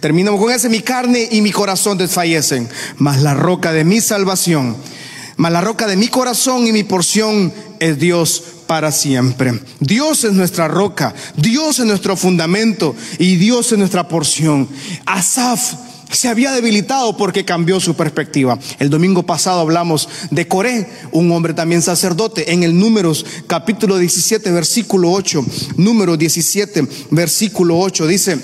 terminamos 0.00 0.40
con 0.40 0.50
ese, 0.50 0.68
mi 0.68 0.80
carne 0.80 1.28
y 1.30 1.40
mi 1.40 1.52
corazón 1.52 1.98
desfallecen, 1.98 2.68
mas 2.96 3.22
la 3.22 3.34
roca 3.34 3.72
de 3.72 3.84
mi 3.84 4.00
salvación, 4.00 4.76
mas 5.36 5.52
la 5.52 5.60
roca 5.60 5.86
de 5.86 5.96
mi 5.96 6.08
corazón 6.08 6.66
y 6.66 6.72
mi 6.72 6.82
porción 6.82 7.52
es 7.78 7.98
Dios 7.98 8.42
para 8.66 8.90
siempre. 8.90 9.60
Dios 9.80 10.24
es 10.24 10.32
nuestra 10.32 10.66
roca, 10.68 11.14
Dios 11.36 11.78
es 11.78 11.84
nuestro 11.84 12.16
fundamento 12.16 12.96
y 13.18 13.36
Dios 13.36 13.70
es 13.72 13.78
nuestra 13.78 14.08
porción. 14.08 14.68
Asaf 15.06 15.74
se 16.12 16.28
había 16.28 16.52
debilitado 16.52 17.16
porque 17.16 17.44
cambió 17.44 17.80
su 17.80 17.94
perspectiva. 17.94 18.58
El 18.78 18.90
domingo 18.90 19.24
pasado 19.24 19.60
hablamos 19.60 20.08
de 20.30 20.46
Coré, 20.46 20.88
un 21.10 21.30
hombre 21.32 21.54
también 21.54 21.82
sacerdote, 21.82 22.52
en 22.52 22.62
el 22.62 22.78
Números 22.78 23.24
capítulo 23.46 23.98
17, 23.98 24.50
versículo 24.50 25.10
8. 25.12 25.44
Número 25.76 26.16
17, 26.16 26.86
versículo 27.10 27.78
8 27.78 28.06
dice, 28.06 28.38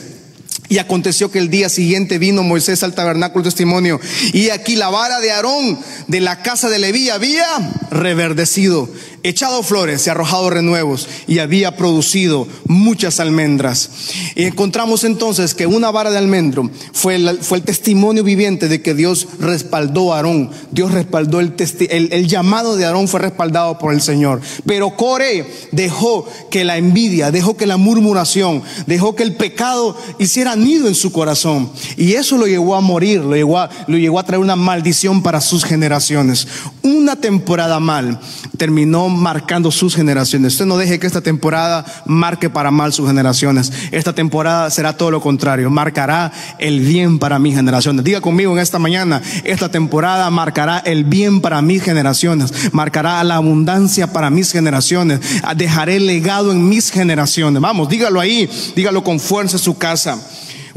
y 0.69 0.79
aconteció 0.79 1.31
que 1.31 1.39
el 1.39 1.49
día 1.49 1.69
siguiente 1.69 2.19
vino 2.19 2.43
Moisés 2.43 2.83
al 2.83 2.95
tabernáculo 2.95 3.45
testimonio. 3.45 4.01
Y 4.33 4.51
aquí 4.51 4.77
la 4.77 4.91
vara 4.91 5.19
de 5.19 5.33
Aarón 5.33 5.79
de 6.09 6.21
la 6.21 6.43
casa 6.43 6.69
de 6.69 6.79
Leví 6.79 7.09
había 7.09 7.47
reverdecido. 7.91 8.89
echado 9.23 9.63
flores 9.63 10.07
y 10.07 10.11
arrojado 10.11 10.49
renuevos 10.49 11.09
y 11.27 11.41
había 11.41 11.77
producido 11.77 12.47
muchas 12.67 13.21
almendras. 13.21 13.91
Y 14.37 14.45
encontramos 14.45 15.05
entonces 15.05 15.55
que 15.55 15.67
una 15.67 15.91
vara 15.91 16.11
de 16.11 16.19
almendro 16.19 16.71
fue 16.93 17.17
el, 17.17 17.39
fue 17.41 17.59
el 17.59 17.65
testimonio 17.65 18.25
viviente 18.25 18.69
de 18.69 18.81
que 18.81 18.95
Dios 18.95 19.27
respaldó 19.41 20.13
a 20.13 20.19
Aarón. 20.19 20.51
Dios 20.71 20.93
respaldó 20.93 21.41
el, 21.41 21.55
el, 21.91 22.13
el 22.13 22.29
llamado 22.29 22.77
de 22.77 22.87
Aarón 22.87 23.09
fue 23.09 23.21
respaldado 23.21 23.79
por 23.79 23.93
el 23.93 24.01
Señor. 24.01 24.41
Pero 24.67 24.97
Core 24.97 25.47
dejó 25.73 26.27
que 26.51 26.65
la 26.65 26.77
envidia, 26.77 27.31
dejó 27.31 27.57
que 27.57 27.67
la 27.67 27.77
murmuración, 27.77 28.63
dejó 28.87 29.15
que 29.15 29.23
el 29.25 29.35
pecado 29.35 29.97
hiciera 30.19 30.57
nido 30.57 30.89
en 30.89 30.95
su 30.95 31.13
corazón. 31.13 31.71
Y 31.97 32.13
eso 32.13 32.37
lo 32.39 32.47
llevó 32.47 32.75
a 32.77 32.81
morir, 32.81 33.21
lo 33.21 33.35
llevó 33.35 33.59
a, 33.59 33.71
lo 33.87 33.99
llevó 33.99 34.19
a 34.19 34.25
traer 34.25 34.41
una 34.41 34.57
maldición 34.57 35.23
para 35.23 35.41
sus 35.41 35.65
generaciones. 35.65 36.47
Una 36.83 37.17
temporada 37.17 37.78
mal 37.81 38.19
terminó 38.57 39.09
marcando 39.09 39.71
sus 39.71 39.95
generaciones. 39.95 40.55
Usted 40.55 40.67
no 40.67 40.77
deje 40.77 40.99
que 40.99 41.07
esta 41.07 41.21
temporada 41.21 41.85
marque 42.07 42.51
para 42.51 42.71
mal 42.71 42.93
sus 42.93 43.07
generaciones. 43.07 43.73
Esta 43.93 44.13
temporada 44.13 44.71
será 44.71 44.97
todo 44.97 45.11
lo 45.11 45.21
contrario, 45.21 45.71
marcará 45.71 46.33
el 46.59 46.81
bien 46.81 47.19
para 47.19 47.39
mis 47.39 47.55
generaciones. 47.55 48.05
Diga 48.05 48.21
conmigo 48.21 48.53
en 48.53 48.59
esta 48.59 48.79
mañana, 48.79 49.23
esta 49.45 49.71
temporada 49.71 50.29
marcará 50.31 50.79
el 50.79 51.05
bien 51.05 51.41
para 51.41 51.63
mis 51.63 51.83
generaciones, 51.83 52.73
marcará 52.73 53.23
la 53.25 53.37
abundancia 53.37 54.13
para 54.13 54.31
mis 54.31 54.53
generaciones, 54.53 55.21
dejaré 55.57 56.01
legado 56.01 56.53
en 56.53 56.69
mis 56.69 56.91
generaciones. 56.91 57.61
Vamos, 57.63 57.89
dígalo 57.89 58.21
ahí, 58.21 58.49
dígalo 58.75 59.05
con 59.05 59.21
fuerza 59.21 59.57
en 59.57 59.63
su 59.63 59.79
casa. 59.79 60.19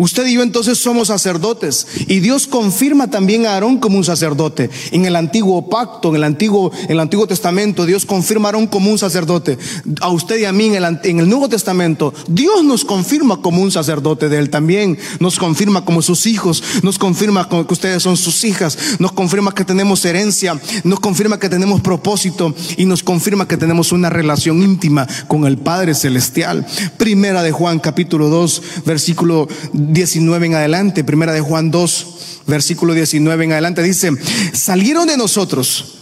Usted 0.02 0.26
y 0.26 0.34
yo 0.34 0.42
entonces 0.42 0.80
somos 0.80 1.10
sacerdotes 1.10 1.86
y 2.08 2.22
Dios 2.22 2.48
confirma 2.48 3.12
también 3.12 3.46
a 3.46 3.54
Aarón 3.54 3.78
como 3.78 3.98
un 3.98 4.04
sacerdote. 4.04 4.72
En 4.90 5.06
el 5.06 5.16
antiguo 5.16 5.70
pacto, 5.70 6.10
en 6.10 6.16
el 6.16 6.24
antiguo, 6.24 6.72
en 6.86 6.94
el 6.94 7.00
antiguo 7.00 7.28
testamento, 7.28 7.86
Dios 7.86 8.08
confirma 8.08 8.48
a 8.48 8.50
Aarón 8.50 8.66
como 8.66 8.90
un 8.90 8.98
sacerdote. 8.98 9.60
A 10.02 10.10
usted 10.10 10.40
y 10.40 10.46
a 10.46 10.54
mí 10.54 10.76
en 10.76 11.20
el, 11.20 11.30
Nuevo 11.30 11.48
Testamento, 11.50 12.16
Dios 12.28 12.64
nos 12.64 12.84
confirma 12.84 13.44
como 13.44 13.62
un 13.62 13.72
sacerdote 13.72 14.28
de 14.28 14.40
él 14.40 14.50
también. 14.50 14.98
Nos 15.20 15.38
confirma 15.38 15.86
como 15.86 16.02
sus 16.02 16.26
hijos, 16.26 16.64
nos 16.82 16.98
confirma 16.98 17.48
que 17.48 17.72
ustedes 17.72 18.02
son 18.02 18.18
sus 18.18 18.44
hijas, 18.44 18.80
nos 18.98 19.12
confirma 19.12 19.54
que 19.54 19.66
tenemos 19.66 20.04
herencia, 20.04 20.60
nos 20.84 21.00
confirma 21.00 21.38
que 21.38 21.48
tenemos 21.48 21.80
propósito 21.80 22.56
y 22.76 22.86
nos 22.86 23.04
confirma 23.04 23.48
que 23.48 23.58
tenemos 23.58 23.92
una 23.92 24.10
relación 24.10 24.64
íntima 24.64 25.08
con 25.28 25.46
el 25.46 25.60
Padre 25.60 25.94
Celestial. 25.94 26.66
Primera 26.98 27.44
de 27.44 27.52
Juan 27.52 27.78
capítulo 27.78 28.30
2, 28.30 28.64
versículo 28.84 29.48
19 29.92 30.46
en 30.46 30.56
adelante, 30.56 31.04
primera 31.04 31.34
de 31.34 31.42
Juan 31.42 31.70
2, 31.70 32.08
versículo 32.48 32.94
19 32.94 33.44
en 33.44 33.52
adelante, 33.52 33.84
dice, 33.84 34.12
salieron 34.54 35.08
de 35.08 35.18
nosotros, 35.18 35.98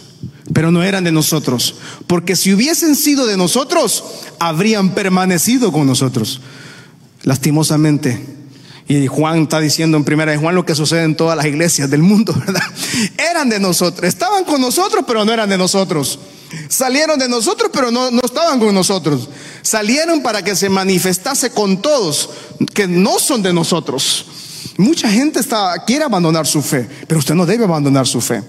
pero 0.52 0.70
no 0.70 0.82
eran 0.82 1.04
de 1.04 1.12
nosotros, 1.12 1.74
porque 2.06 2.36
si 2.36 2.52
hubiesen 2.52 2.94
sido 2.94 3.26
de 3.26 3.36
nosotros, 3.36 4.04
habrían 4.38 4.94
permanecido 4.94 5.72
con 5.72 5.86
nosotros. 5.86 6.40
Lastimosamente, 7.22 8.24
y 8.88 9.06
Juan 9.06 9.42
está 9.42 9.60
diciendo 9.60 9.96
en 9.96 10.04
primera 10.04 10.32
de 10.32 10.38
Juan 10.38 10.54
lo 10.54 10.64
que 10.64 10.74
sucede 10.74 11.02
en 11.02 11.16
todas 11.16 11.36
las 11.36 11.46
iglesias 11.46 11.90
del 11.90 12.02
mundo, 12.02 12.32
¿verdad? 12.46 12.62
Eran 13.30 13.48
de 13.48 13.60
nosotros, 13.60 14.08
estaban 14.08 14.44
con 14.44 14.60
nosotros, 14.60 15.04
pero 15.06 15.24
no 15.24 15.32
eran 15.32 15.48
de 15.48 15.58
nosotros. 15.58 16.18
Salieron 16.68 17.18
de 17.18 17.28
nosotros, 17.28 17.70
pero 17.72 17.90
no, 17.90 18.10
no 18.10 18.22
estaban 18.24 18.58
con 18.58 18.74
nosotros. 18.74 19.28
Salieron 19.62 20.22
para 20.22 20.42
que 20.42 20.56
se 20.56 20.68
manifestase 20.68 21.50
con 21.50 21.82
todos 21.82 22.30
que 22.74 22.86
no 22.86 23.18
son 23.18 23.42
de 23.42 23.52
nosotros. 23.52 24.26
Mucha 24.76 25.10
gente 25.10 25.40
está, 25.40 25.84
quiere 25.86 26.04
abandonar 26.04 26.46
su 26.46 26.62
fe, 26.62 26.88
pero 27.06 27.18
usted 27.18 27.34
no 27.34 27.46
debe 27.46 27.64
abandonar 27.64 28.06
su 28.06 28.20
fe. 28.20 28.42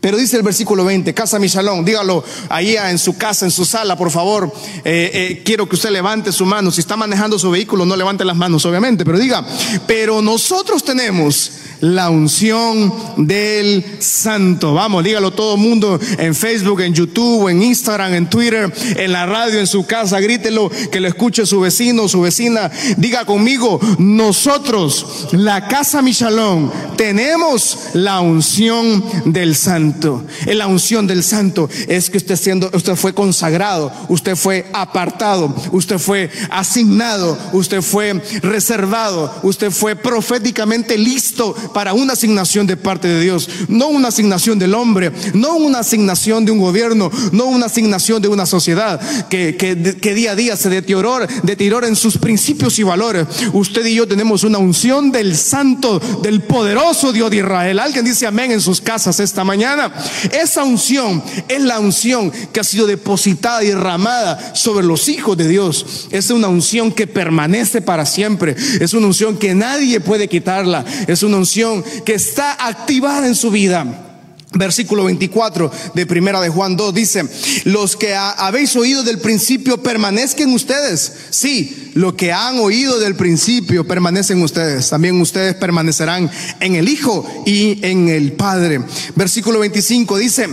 Pero 0.00 0.16
dice 0.16 0.38
el 0.38 0.42
versículo 0.42 0.84
20, 0.84 1.12
casa 1.12 1.38
mi 1.38 1.48
salón, 1.48 1.84
dígalo 1.84 2.24
ahí 2.48 2.74
en 2.74 2.98
su 2.98 3.18
casa, 3.18 3.44
en 3.44 3.50
su 3.50 3.66
sala, 3.66 3.96
por 3.96 4.10
favor. 4.10 4.50
Eh, 4.82 5.10
eh, 5.12 5.42
quiero 5.44 5.68
que 5.68 5.74
usted 5.74 5.90
levante 5.90 6.32
su 6.32 6.46
mano. 6.46 6.70
Si 6.70 6.80
está 6.80 6.96
manejando 6.96 7.38
su 7.38 7.50
vehículo, 7.50 7.84
no 7.84 7.94
levante 7.96 8.24
las 8.24 8.36
manos, 8.36 8.64
obviamente, 8.64 9.04
pero 9.04 9.18
diga, 9.18 9.44
pero 9.86 10.22
nosotros 10.22 10.82
tenemos 10.82 11.52
la 11.80 12.10
unción 12.10 12.92
del 13.16 13.84
santo. 14.00 14.74
Vamos, 14.74 15.04
dígalo 15.04 15.32
todo 15.32 15.54
el 15.54 15.60
mundo 15.60 15.98
en 16.18 16.34
Facebook, 16.34 16.80
en 16.80 16.94
YouTube, 16.94 17.48
en 17.48 17.62
Instagram, 17.62 18.14
en 18.14 18.30
Twitter, 18.30 18.72
en 18.96 19.12
la 19.12 19.26
radio, 19.26 19.60
en 19.60 19.66
su 19.66 19.86
casa, 19.86 20.20
grítelo, 20.20 20.70
que 20.90 21.00
lo 21.00 21.08
escuche 21.08 21.46
su 21.46 21.60
vecino, 21.60 22.08
su 22.08 22.20
vecina. 22.20 22.70
Diga 22.96 23.24
conmigo, 23.24 23.80
nosotros, 23.98 25.28
la 25.32 25.68
casa 25.68 26.02
Michalón, 26.02 26.70
tenemos 26.96 27.78
la 27.94 28.20
unción 28.20 29.04
del 29.24 29.56
santo. 29.56 30.24
La 30.46 30.66
unción 30.66 31.06
del 31.06 31.22
santo 31.22 31.68
es 31.88 32.10
que 32.10 32.18
usted 32.18 32.36
siendo, 32.36 32.70
usted 32.72 32.96
fue 32.96 33.14
consagrado, 33.14 33.92
usted 34.08 34.36
fue 34.36 34.66
apartado, 34.72 35.54
usted 35.72 35.98
fue 35.98 36.30
asignado, 36.50 37.38
usted 37.52 37.82
fue 37.82 38.20
reservado, 38.42 39.32
usted 39.42 39.70
fue 39.70 39.96
proféticamente 39.96 40.98
listo 40.98 41.54
para 41.72 41.92
una 41.92 42.12
asignación 42.12 42.66
de 42.66 42.76
parte 42.76 43.08
de 43.08 43.20
Dios, 43.20 43.48
no 43.68 43.88
una 43.88 44.08
asignación 44.08 44.58
del 44.58 44.74
hombre, 44.74 45.12
no 45.34 45.56
una 45.56 45.80
asignación 45.80 46.44
de 46.44 46.52
un 46.52 46.58
gobierno, 46.58 47.10
no 47.32 47.46
una 47.46 47.66
asignación 47.66 48.22
de 48.22 48.28
una 48.28 48.46
sociedad 48.46 49.00
que, 49.28 49.56
que, 49.56 50.14
día 50.14 50.32
a 50.32 50.36
día 50.36 50.56
se 50.56 50.68
deterioró, 50.68 51.18
deteriora 51.42 51.88
en 51.88 51.96
sus 51.96 52.18
principios 52.18 52.78
y 52.78 52.82
valores. 52.82 53.26
Usted 53.52 53.84
y 53.86 53.94
yo 53.94 54.06
tenemos 54.06 54.44
una 54.44 54.58
unción 54.58 55.12
del 55.12 55.36
santo, 55.36 56.00
del 56.22 56.42
poderoso 56.42 57.12
Dios 57.12 57.30
de 57.30 57.38
Israel. 57.38 57.78
Alguien 57.78 58.04
dice 58.04 58.26
amén 58.26 58.52
en 58.52 58.60
sus 58.60 58.80
casas 58.80 59.20
esta 59.20 59.44
mañana. 59.44 59.92
Esa 60.32 60.64
unción 60.64 61.22
es 61.48 61.62
la 61.62 61.80
unción 61.80 62.30
que 62.52 62.60
ha 62.60 62.64
sido 62.64 62.86
depositada 62.86 63.62
y 63.62 63.68
derramada 63.68 64.54
sobre 64.54 64.86
los 64.86 65.08
hijos 65.08 65.36
de 65.36 65.48
Dios. 65.48 66.08
Es 66.10 66.30
una 66.30 66.48
unción 66.48 66.92
que 66.92 67.06
permanece 67.06 67.82
para 67.82 68.06
siempre. 68.06 68.56
Es 68.80 68.94
una 68.94 69.06
unción 69.06 69.36
que 69.36 69.54
nadie 69.54 70.00
puede 70.00 70.28
quitarla. 70.28 70.84
Es 71.06 71.22
una 71.22 71.36
unción 71.36 71.59
que 72.04 72.14
está 72.14 72.66
activada 72.66 73.26
en 73.26 73.34
su 73.34 73.50
vida. 73.50 74.06
Versículo 74.52 75.04
24 75.04 75.70
de 75.94 76.06
Primera 76.06 76.40
de 76.40 76.48
Juan 76.48 76.76
2 76.76 76.92
dice, 76.92 77.24
los 77.64 77.96
que 77.96 78.16
habéis 78.16 78.74
oído 78.74 79.04
del 79.04 79.20
principio 79.20 79.80
permanezcan 79.80 80.52
ustedes. 80.52 81.12
Sí, 81.30 81.92
lo 81.94 82.16
que 82.16 82.32
han 82.32 82.58
oído 82.58 82.98
del 82.98 83.14
principio 83.14 83.86
permanecen 83.86 84.42
ustedes. 84.42 84.90
También 84.90 85.20
ustedes 85.20 85.54
permanecerán 85.54 86.28
en 86.58 86.74
el 86.74 86.88
Hijo 86.88 87.24
y 87.46 87.78
en 87.86 88.08
el 88.08 88.32
Padre. 88.32 88.80
Versículo 89.14 89.60
25 89.60 90.18
dice, 90.18 90.48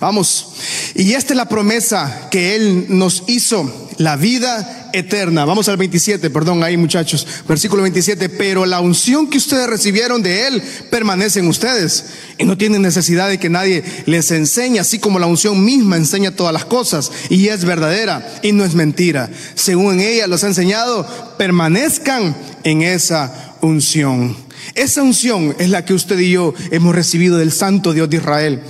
vamos, 0.00 0.48
y 0.94 1.12
esta 1.12 1.32
es 1.32 1.36
la 1.36 1.48
promesa 1.48 2.28
que 2.30 2.56
Él 2.56 2.86
nos 2.88 3.24
hizo, 3.26 3.88
la 3.98 4.16
vida 4.16 4.90
eterna. 4.92 5.44
Vamos 5.44 5.68
al 5.68 5.76
27, 5.76 6.30
perdón, 6.30 6.62
ahí 6.62 6.76
muchachos. 6.76 7.26
Versículo 7.48 7.82
27, 7.82 8.28
pero 8.28 8.66
la 8.66 8.80
unción 8.80 9.28
que 9.28 9.38
ustedes 9.38 9.68
recibieron 9.68 10.22
de 10.22 10.46
Él 10.46 10.62
permanece 10.90 11.40
en 11.40 11.48
ustedes. 11.48 12.06
Y 12.38 12.44
no 12.44 12.56
tienen 12.56 12.82
necesidad 12.82 13.28
de 13.28 13.38
que 13.38 13.48
nadie 13.48 13.84
les 14.06 14.30
enseñe, 14.30 14.78
así 14.78 14.98
como 14.98 15.18
la 15.18 15.26
unción 15.26 15.64
misma 15.64 15.96
enseña 15.96 16.36
todas 16.36 16.52
las 16.52 16.64
cosas. 16.64 17.10
Y 17.28 17.48
es 17.48 17.64
verdadera 17.64 18.40
y 18.42 18.52
no 18.52 18.64
es 18.64 18.74
mentira. 18.74 19.30
Según 19.54 20.00
ella 20.00 20.26
los 20.26 20.44
ha 20.44 20.48
enseñado, 20.48 21.06
permanezcan 21.36 22.36
en 22.62 22.82
esa 22.82 23.56
unción. 23.60 24.36
Esa 24.74 25.02
unción 25.02 25.54
es 25.58 25.68
la 25.68 25.84
que 25.84 25.94
usted 25.94 26.18
y 26.18 26.30
yo 26.30 26.54
hemos 26.70 26.94
recibido 26.94 27.38
del 27.38 27.52
Santo 27.52 27.92
Dios 27.92 28.08
de 28.08 28.16
Israel. 28.16 28.62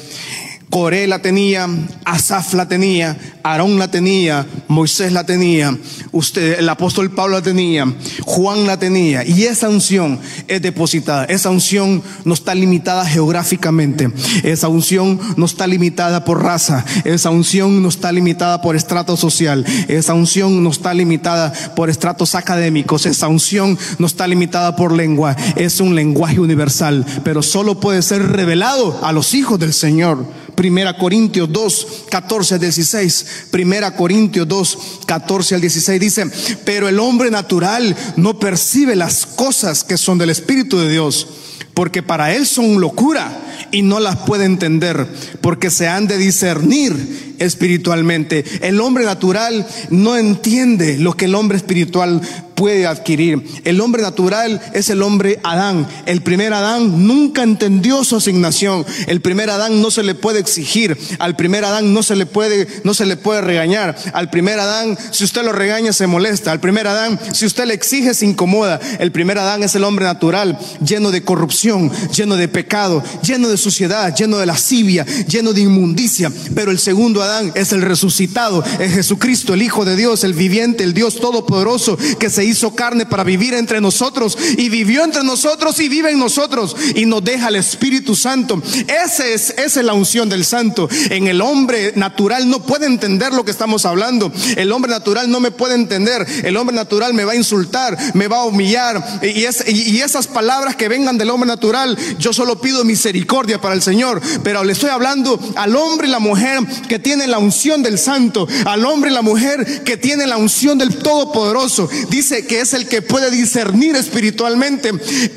Coré 0.74 1.06
la 1.06 1.20
tenía, 1.20 1.68
Asaf 2.04 2.52
la 2.54 2.66
tenía, 2.66 3.16
Aarón 3.44 3.78
la 3.78 3.92
tenía, 3.92 4.44
Moisés 4.66 5.12
la 5.12 5.22
tenía, 5.22 5.78
usted, 6.10 6.58
el 6.58 6.68
apóstol 6.68 7.12
Pablo 7.12 7.36
la 7.36 7.42
tenía, 7.42 7.86
Juan 8.24 8.66
la 8.66 8.76
tenía. 8.76 9.22
Y 9.24 9.44
esa 9.44 9.68
unción 9.68 10.18
es 10.48 10.60
depositada. 10.60 11.26
Esa 11.26 11.50
unción 11.50 12.02
no 12.24 12.34
está 12.34 12.56
limitada 12.56 13.06
geográficamente. 13.06 14.10
Esa 14.42 14.66
unción 14.66 15.20
no 15.36 15.46
está 15.46 15.68
limitada 15.68 16.24
por 16.24 16.42
raza. 16.42 16.84
Esa 17.04 17.30
unción 17.30 17.80
no 17.80 17.88
está 17.88 18.10
limitada 18.10 18.60
por 18.60 18.74
estrato 18.74 19.16
social. 19.16 19.64
Esa 19.86 20.14
unción 20.14 20.64
no 20.64 20.70
está 20.70 20.92
limitada 20.92 21.52
por 21.76 21.88
estratos 21.88 22.34
académicos. 22.34 23.06
Esa 23.06 23.28
unción 23.28 23.78
no 24.00 24.08
está 24.08 24.26
limitada 24.26 24.74
por 24.74 24.90
lengua. 24.90 25.36
Es 25.54 25.78
un 25.78 25.94
lenguaje 25.94 26.40
universal, 26.40 27.06
pero 27.22 27.42
solo 27.42 27.78
puede 27.78 28.02
ser 28.02 28.26
revelado 28.32 28.98
a 29.04 29.12
los 29.12 29.34
hijos 29.34 29.60
del 29.60 29.72
Señor. 29.72 30.26
Primera 30.64 30.96
Corintios 30.96 31.52
2, 31.52 32.04
14 32.08 32.54
al 32.54 32.60
16. 32.60 33.26
Primera 33.50 33.94
Corintios 33.94 34.48
2, 34.48 34.78
14 35.04 35.56
al 35.56 35.60
16 35.60 36.00
dice, 36.00 36.26
pero 36.64 36.88
el 36.88 37.00
hombre 37.00 37.30
natural 37.30 37.94
no 38.16 38.38
percibe 38.38 38.96
las 38.96 39.26
cosas 39.26 39.84
que 39.84 39.98
son 39.98 40.16
del 40.16 40.30
Espíritu 40.30 40.78
de 40.78 40.90
Dios, 40.90 41.26
porque 41.74 42.02
para 42.02 42.34
él 42.34 42.46
son 42.46 42.80
locura 42.80 43.44
y 43.72 43.82
no 43.82 44.00
las 44.00 44.16
puede 44.20 44.46
entender, 44.46 45.06
porque 45.42 45.68
se 45.68 45.86
han 45.86 46.06
de 46.06 46.16
discernir 46.16 47.34
espiritualmente. 47.40 48.42
El 48.66 48.80
hombre 48.80 49.04
natural 49.04 49.66
no 49.90 50.16
entiende 50.16 50.96
lo 50.96 51.12
que 51.12 51.26
el 51.26 51.34
hombre 51.34 51.58
espiritual 51.58 52.22
puede 52.54 52.86
adquirir. 52.86 53.42
El 53.64 53.80
hombre 53.80 54.02
natural 54.02 54.60
es 54.72 54.90
el 54.90 55.02
hombre 55.02 55.40
Adán. 55.42 55.86
El 56.06 56.22
primer 56.22 56.52
Adán 56.52 57.06
nunca 57.06 57.42
entendió 57.42 58.04
su 58.04 58.16
asignación. 58.16 58.84
El 59.06 59.20
primer 59.20 59.50
Adán 59.50 59.80
no 59.80 59.90
se 59.90 60.02
le 60.02 60.14
puede 60.14 60.40
exigir. 60.40 60.96
Al 61.18 61.36
primer 61.36 61.64
Adán 61.64 61.92
no 61.92 62.02
se 62.02 62.16
le 62.16 62.26
puede, 62.26 62.66
no 62.84 62.94
se 62.94 63.06
le 63.06 63.16
puede 63.16 63.40
regañar. 63.40 63.96
Al 64.12 64.30
primer 64.30 64.58
Adán, 64.60 64.96
si 65.10 65.24
usted 65.24 65.44
lo 65.44 65.52
regaña, 65.52 65.92
se 65.92 66.06
molesta. 66.06 66.52
Al 66.52 66.60
primer 66.60 66.86
Adán, 66.86 67.18
si 67.32 67.46
usted 67.46 67.66
le 67.66 67.74
exige, 67.74 68.14
se 68.14 68.26
incomoda. 68.26 68.80
El 68.98 69.12
primer 69.12 69.38
Adán 69.38 69.62
es 69.62 69.74
el 69.74 69.84
hombre 69.84 70.04
natural, 70.04 70.58
lleno 70.84 71.10
de 71.10 71.22
corrupción, 71.22 71.90
lleno 72.14 72.36
de 72.36 72.48
pecado, 72.48 73.02
lleno 73.22 73.48
de 73.48 73.56
suciedad, 73.56 74.14
lleno 74.14 74.38
de 74.38 74.46
lascivia, 74.46 75.04
lleno 75.26 75.52
de 75.52 75.62
inmundicia. 75.62 76.32
Pero 76.54 76.70
el 76.70 76.78
segundo 76.78 77.22
Adán 77.22 77.52
es 77.54 77.72
el 77.72 77.82
resucitado, 77.82 78.64
es 78.78 78.92
Jesucristo, 78.92 79.54
el 79.54 79.62
Hijo 79.62 79.84
de 79.84 79.96
Dios, 79.96 80.24
el 80.24 80.34
viviente, 80.34 80.84
el 80.84 80.94
Dios 80.94 81.20
todopoderoso 81.20 81.96
que 82.18 82.30
se 82.30 82.43
hizo 82.44 82.74
carne 82.74 83.06
para 83.06 83.24
vivir 83.24 83.54
entre 83.54 83.80
nosotros 83.80 84.36
y 84.56 84.68
vivió 84.68 85.04
entre 85.04 85.22
nosotros 85.22 85.78
y 85.80 85.88
vive 85.88 86.10
en 86.10 86.18
nosotros 86.18 86.76
y 86.94 87.06
nos 87.06 87.24
deja 87.24 87.48
el 87.48 87.56
Espíritu 87.56 88.14
Santo. 88.14 88.62
Ese 89.04 89.34
es, 89.34 89.50
esa 89.50 89.80
es 89.80 89.86
la 89.86 89.94
unción 89.94 90.28
del 90.28 90.44
Santo. 90.44 90.88
En 91.10 91.26
el 91.26 91.40
hombre 91.40 91.92
natural 91.96 92.48
no 92.48 92.60
puede 92.60 92.86
entender 92.86 93.32
lo 93.32 93.44
que 93.44 93.50
estamos 93.50 93.84
hablando. 93.84 94.32
El 94.56 94.72
hombre 94.72 94.90
natural 94.90 95.30
no 95.30 95.40
me 95.40 95.50
puede 95.50 95.74
entender. 95.74 96.26
El 96.44 96.56
hombre 96.56 96.74
natural 96.74 97.14
me 97.14 97.24
va 97.24 97.32
a 97.32 97.36
insultar, 97.36 97.96
me 98.14 98.28
va 98.28 98.38
a 98.38 98.44
humillar. 98.44 99.20
Y, 99.22 99.46
y 99.66 100.00
esas 100.00 100.26
palabras 100.26 100.76
que 100.76 100.88
vengan 100.88 101.18
del 101.18 101.30
hombre 101.30 101.48
natural, 101.48 101.96
yo 102.18 102.32
solo 102.32 102.60
pido 102.60 102.84
misericordia 102.84 103.60
para 103.60 103.74
el 103.74 103.82
Señor. 103.82 104.20
Pero 104.42 104.64
le 104.64 104.72
estoy 104.72 104.90
hablando 104.90 105.38
al 105.56 105.76
hombre 105.76 106.08
y 106.08 106.10
la 106.10 106.18
mujer 106.18 106.60
que 106.88 106.98
tienen 106.98 107.30
la 107.30 107.38
unción 107.38 107.82
del 107.82 107.98
Santo, 107.98 108.46
al 108.64 108.84
hombre 108.84 109.10
y 109.10 109.14
la 109.14 109.22
mujer 109.22 109.84
que 109.84 109.96
tienen 109.96 110.28
la 110.28 110.36
unción 110.36 110.78
del 110.78 110.96
Todopoderoso. 110.96 111.88
Dice 112.10 112.33
que 112.42 112.60
es 112.60 112.74
el 112.74 112.88
que 112.88 113.02
puede 113.02 113.30
discernir 113.30 113.96
espiritualmente. 113.96 114.90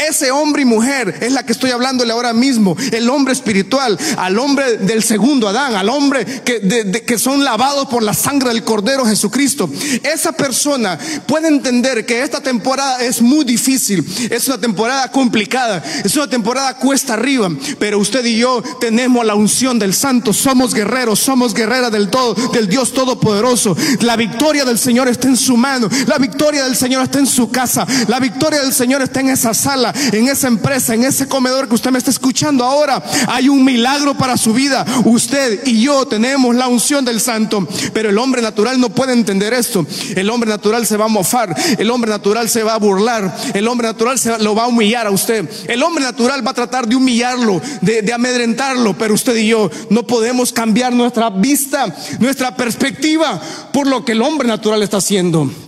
Ese 0.07 0.31
hombre 0.31 0.63
y 0.63 0.65
mujer 0.65 1.17
es 1.21 1.31
la 1.31 1.45
que 1.45 1.51
estoy 1.51 1.71
hablándole 1.71 2.11
ahora 2.11 2.33
mismo. 2.33 2.75
El 2.91 3.09
hombre 3.09 3.33
espiritual, 3.33 3.97
al 4.17 4.39
hombre 4.39 4.77
del 4.77 5.03
segundo 5.03 5.47
Adán, 5.47 5.75
al 5.75 5.89
hombre 5.89 6.25
que, 6.43 7.03
que 7.05 7.19
son 7.19 7.43
lavados 7.43 7.87
por 7.87 8.03
la 8.03 8.13
sangre 8.13 8.49
del 8.49 8.63
Cordero 8.63 9.05
Jesucristo. 9.05 9.69
Esa 10.03 10.31
persona 10.31 10.97
puede 11.27 11.47
entender 11.47 12.05
que 12.05 12.21
esta 12.21 12.41
temporada 12.41 13.03
es 13.03 13.21
muy 13.21 13.45
difícil, 13.45 14.05
es 14.29 14.47
una 14.47 14.57
temporada 14.57 15.11
complicada, 15.11 15.83
es 16.03 16.15
una 16.15 16.29
temporada 16.29 16.77
cuesta 16.77 17.13
arriba, 17.13 17.49
pero 17.79 17.99
usted 17.99 18.25
y 18.25 18.37
yo 18.37 18.63
tenemos 18.79 19.25
la 19.25 19.35
unción 19.35 19.77
del 19.79 19.93
Santo, 19.93 20.33
somos 20.33 20.73
guerreros, 20.73 21.19
somos 21.19 21.53
guerreras 21.53 21.91
del 21.91 22.09
todo, 22.09 22.33
del 22.51 22.67
Dios 22.67 22.93
Todopoderoso. 22.93 23.75
La 24.01 24.15
victoria 24.15 24.65
del 24.65 24.79
Señor 24.79 25.07
está 25.07 25.27
en 25.27 25.37
su 25.37 25.57
mano, 25.57 25.89
la 26.07 26.17
victoria 26.17 26.63
del 26.65 26.75
Señor 26.75 26.86
está 26.95 27.19
en 27.19 27.27
su 27.27 27.49
casa. 27.49 27.85
La 28.07 28.19
victoria 28.19 28.61
del 28.61 28.73
Señor 28.73 29.01
está 29.01 29.19
en 29.19 29.29
esa 29.29 29.53
sala, 29.53 29.93
en 30.11 30.27
esa 30.27 30.47
empresa, 30.47 30.93
en 30.93 31.03
ese 31.03 31.27
comedor 31.27 31.67
que 31.67 31.75
usted 31.75 31.91
me 31.91 31.97
está 31.97 32.11
escuchando 32.11 32.63
ahora. 32.63 33.03
Hay 33.27 33.49
un 33.49 33.63
milagro 33.63 34.17
para 34.17 34.37
su 34.37 34.53
vida. 34.53 34.85
Usted 35.05 35.65
y 35.65 35.81
yo 35.81 36.07
tenemos 36.07 36.55
la 36.55 36.67
unción 36.67 37.05
del 37.05 37.21
santo, 37.21 37.67
pero 37.93 38.09
el 38.09 38.17
hombre 38.17 38.41
natural 38.41 38.79
no 38.79 38.89
puede 38.89 39.13
entender 39.13 39.53
esto. 39.53 39.85
El 40.15 40.29
hombre 40.29 40.49
natural 40.49 40.85
se 40.85 40.97
va 40.97 41.05
a 41.05 41.09
mofar, 41.09 41.55
el 41.77 41.89
hombre 41.89 42.09
natural 42.09 42.49
se 42.49 42.63
va 42.63 42.75
a 42.75 42.79
burlar, 42.79 43.35
el 43.53 43.67
hombre 43.67 43.87
natural 43.87 44.17
se 44.17 44.37
lo 44.39 44.55
va 44.55 44.63
a 44.63 44.67
humillar 44.67 45.07
a 45.07 45.11
usted. 45.11 45.49
El 45.67 45.83
hombre 45.83 46.03
natural 46.03 46.45
va 46.45 46.51
a 46.51 46.55
tratar 46.55 46.87
de 46.87 46.95
humillarlo, 46.95 47.61
de, 47.81 48.01
de 48.01 48.13
amedrentarlo, 48.13 48.97
pero 48.97 49.13
usted 49.13 49.35
y 49.35 49.47
yo 49.47 49.69
no 49.89 50.05
podemos 50.05 50.53
cambiar 50.53 50.93
nuestra 50.93 51.29
vista, 51.29 51.93
nuestra 52.19 52.55
perspectiva 52.55 53.39
por 53.73 53.87
lo 53.87 54.05
que 54.05 54.13
el 54.13 54.21
hombre 54.21 54.47
natural 54.47 54.83
está 54.83 54.97
haciendo. 54.97 55.66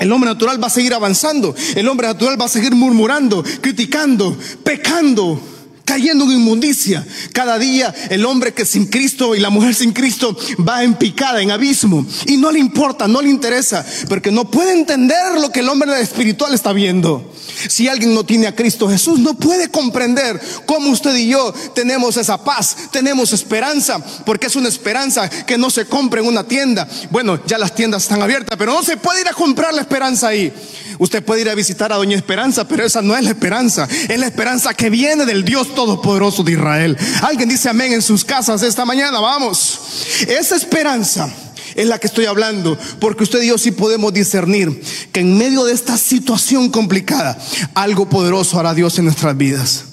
El 0.00 0.10
hombre 0.12 0.30
natural 0.30 0.62
va 0.62 0.66
a 0.66 0.70
seguir 0.70 0.94
avanzando. 0.94 1.54
El 1.76 1.86
hombre 1.86 2.06
natural 2.06 2.40
va 2.40 2.46
a 2.46 2.48
seguir 2.48 2.74
murmurando, 2.74 3.44
criticando, 3.60 4.36
pecando, 4.64 5.40
cayendo 5.90 6.24
en 6.24 6.30
inmundicia. 6.30 7.04
Cada 7.32 7.58
día 7.58 7.92
el 8.10 8.24
hombre 8.24 8.54
que 8.54 8.64
sin 8.64 8.86
Cristo 8.86 9.34
y 9.34 9.40
la 9.40 9.50
mujer 9.50 9.74
sin 9.74 9.90
Cristo 9.90 10.36
va 10.56 10.84
en 10.84 10.94
picada, 10.94 11.42
en 11.42 11.50
abismo. 11.50 12.06
Y 12.26 12.36
no 12.36 12.52
le 12.52 12.60
importa, 12.60 13.08
no 13.08 13.20
le 13.20 13.28
interesa, 13.28 13.84
porque 14.08 14.30
no 14.30 14.48
puede 14.48 14.72
entender 14.72 15.40
lo 15.40 15.50
que 15.50 15.58
el 15.58 15.68
hombre 15.68 16.00
espiritual 16.00 16.54
está 16.54 16.72
viendo. 16.72 17.32
Si 17.68 17.88
alguien 17.88 18.14
no 18.14 18.24
tiene 18.24 18.46
a 18.46 18.54
Cristo 18.54 18.88
Jesús, 18.88 19.18
no 19.18 19.34
puede 19.34 19.68
comprender 19.68 20.40
cómo 20.64 20.90
usted 20.90 21.14
y 21.16 21.26
yo 21.26 21.52
tenemos 21.74 22.16
esa 22.16 22.42
paz, 22.44 22.76
tenemos 22.92 23.32
esperanza, 23.32 23.98
porque 24.24 24.46
es 24.46 24.54
una 24.54 24.68
esperanza 24.68 25.28
que 25.28 25.58
no 25.58 25.70
se 25.70 25.86
compra 25.86 26.20
en 26.20 26.28
una 26.28 26.44
tienda. 26.44 26.88
Bueno, 27.10 27.40
ya 27.46 27.58
las 27.58 27.74
tiendas 27.74 28.04
están 28.04 28.22
abiertas, 28.22 28.56
pero 28.56 28.72
no 28.72 28.84
se 28.84 28.96
puede 28.96 29.22
ir 29.22 29.28
a 29.28 29.32
comprar 29.32 29.74
la 29.74 29.80
esperanza 29.80 30.28
ahí. 30.28 30.52
Usted 31.00 31.24
puede 31.24 31.40
ir 31.40 31.48
a 31.48 31.54
visitar 31.54 31.90
a 31.94 31.96
Doña 31.96 32.14
Esperanza, 32.14 32.68
pero 32.68 32.84
esa 32.84 33.00
no 33.00 33.16
es 33.16 33.24
la 33.24 33.30
esperanza, 33.30 33.88
es 34.06 34.20
la 34.20 34.26
esperanza 34.26 34.74
que 34.74 34.90
viene 34.90 35.24
del 35.24 35.46
Dios 35.46 35.74
Todopoderoso 35.80 36.42
de 36.42 36.52
Israel. 36.52 36.94
Alguien 37.22 37.48
dice 37.48 37.70
amén 37.70 37.94
en 37.94 38.02
sus 38.02 38.22
casas 38.22 38.60
esta 38.62 38.84
mañana, 38.84 39.18
vamos. 39.18 39.80
Esa 40.28 40.54
esperanza 40.54 41.32
es 41.74 41.86
la 41.86 41.98
que 41.98 42.06
estoy 42.06 42.26
hablando, 42.26 42.76
porque 43.00 43.22
usted 43.22 43.40
y 43.40 43.46
yo 43.46 43.56
sí 43.56 43.70
podemos 43.70 44.12
discernir 44.12 44.82
que 45.10 45.20
en 45.20 45.38
medio 45.38 45.64
de 45.64 45.72
esta 45.72 45.96
situación 45.96 46.68
complicada, 46.68 47.38
algo 47.72 48.10
poderoso 48.10 48.60
hará 48.60 48.74
Dios 48.74 48.98
en 48.98 49.06
nuestras 49.06 49.34
vidas. 49.38 49.84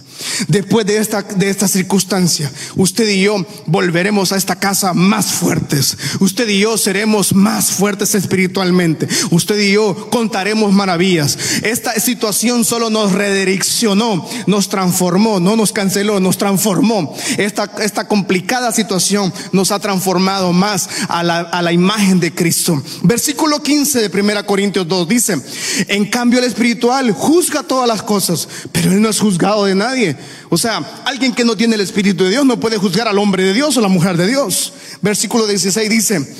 Después 0.47 0.85
de 0.85 0.97
esta, 0.97 1.21
de 1.21 1.49
esta 1.49 1.67
circunstancia, 1.67 2.51
usted 2.75 3.07
y 3.09 3.23
yo 3.23 3.45
volveremos 3.65 4.31
a 4.31 4.37
esta 4.37 4.55
casa 4.55 4.93
más 4.93 5.27
fuertes. 5.27 5.97
Usted 6.19 6.47
y 6.47 6.59
yo 6.59 6.77
seremos 6.77 7.33
más 7.33 7.71
fuertes 7.71 8.15
espiritualmente. 8.15 9.07
Usted 9.31 9.59
y 9.59 9.73
yo 9.73 10.09
contaremos 10.09 10.71
maravillas. 10.73 11.37
Esta 11.63 11.99
situación 11.99 12.65
solo 12.65 12.89
nos 12.89 13.11
redireccionó, 13.11 14.27
nos 14.45 14.69
transformó, 14.69 15.39
no 15.39 15.55
nos 15.55 15.71
canceló, 15.71 16.19
nos 16.19 16.37
transformó. 16.37 17.15
Esta, 17.37 17.71
esta 17.79 18.07
complicada 18.07 18.71
situación 18.71 19.33
nos 19.51 19.71
ha 19.71 19.79
transformado 19.79 20.53
más 20.53 20.89
a 21.09 21.23
la, 21.23 21.39
a 21.39 21.61
la 21.61 21.71
imagen 21.73 22.19
de 22.19 22.33
Cristo. 22.33 22.81
Versículo 23.03 23.61
15 23.61 24.07
de 24.07 24.21
1 24.21 24.45
Corintios 24.45 24.87
2 24.87 25.07
dice, 25.07 25.41
en 25.87 26.05
cambio 26.05 26.39
el 26.39 26.45
espiritual 26.45 27.11
juzga 27.11 27.63
todas 27.63 27.87
las 27.87 28.03
cosas, 28.03 28.47
pero 28.71 28.91
él 28.91 29.01
no 29.01 29.09
es 29.09 29.19
juzgado 29.19 29.65
de 29.65 29.75
nadie. 29.75 30.06
O 30.49 30.57
sea, 30.57 31.03
alguien 31.05 31.33
que 31.33 31.43
no 31.43 31.57
tiene 31.57 31.75
el 31.75 31.81
Espíritu 31.81 32.23
de 32.23 32.31
Dios 32.31 32.45
no 32.45 32.59
puede 32.59 32.77
juzgar 32.77 33.07
al 33.07 33.19
hombre 33.19 33.43
de 33.43 33.53
Dios 33.53 33.75
o 33.77 33.81
la 33.81 33.87
mujer 33.87 34.17
de 34.17 34.27
Dios. 34.27 34.73
Versículo 35.01 35.47
16 35.47 35.89
dice, 35.89 36.35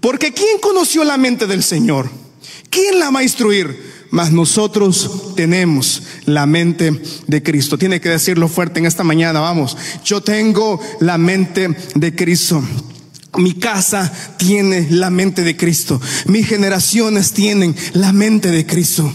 porque 0.00 0.32
¿quién 0.32 0.58
conoció 0.60 1.04
la 1.04 1.16
mente 1.16 1.46
del 1.46 1.62
Señor? 1.62 2.10
¿Quién 2.70 2.98
la 2.98 3.10
va 3.10 3.20
a 3.20 3.22
instruir? 3.22 3.92
Mas 4.10 4.30
nosotros 4.30 5.34
tenemos 5.36 6.02
la 6.26 6.44
mente 6.44 7.00
de 7.26 7.42
Cristo. 7.42 7.78
Tiene 7.78 8.00
que 8.00 8.10
decirlo 8.10 8.48
fuerte 8.48 8.78
en 8.78 8.86
esta 8.86 9.04
mañana, 9.04 9.40
vamos. 9.40 9.76
Yo 10.04 10.20
tengo 10.20 10.80
la 11.00 11.18
mente 11.18 11.68
de 11.94 12.14
Cristo. 12.14 12.62
Mi 13.38 13.54
casa 13.54 14.12
tiene 14.36 14.88
la 14.90 15.08
mente 15.08 15.42
de 15.42 15.56
Cristo. 15.56 16.00
Mis 16.26 16.46
generaciones 16.46 17.32
tienen 17.32 17.74
la 17.94 18.12
mente 18.12 18.50
de 18.50 18.66
Cristo. 18.66 19.10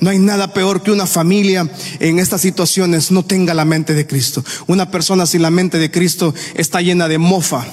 No 0.00 0.10
hay 0.10 0.18
nada 0.18 0.52
peor 0.52 0.82
que 0.82 0.90
una 0.90 1.06
familia 1.06 1.68
en 2.00 2.18
estas 2.18 2.40
situaciones 2.40 3.10
no 3.10 3.24
tenga 3.24 3.54
la 3.54 3.64
mente 3.64 3.94
de 3.94 4.06
Cristo. 4.06 4.44
Una 4.66 4.90
persona 4.90 5.26
sin 5.26 5.42
la 5.42 5.50
mente 5.50 5.78
de 5.78 5.90
Cristo 5.90 6.34
está 6.54 6.80
llena 6.80 7.08
de 7.08 7.18
mofa, 7.18 7.66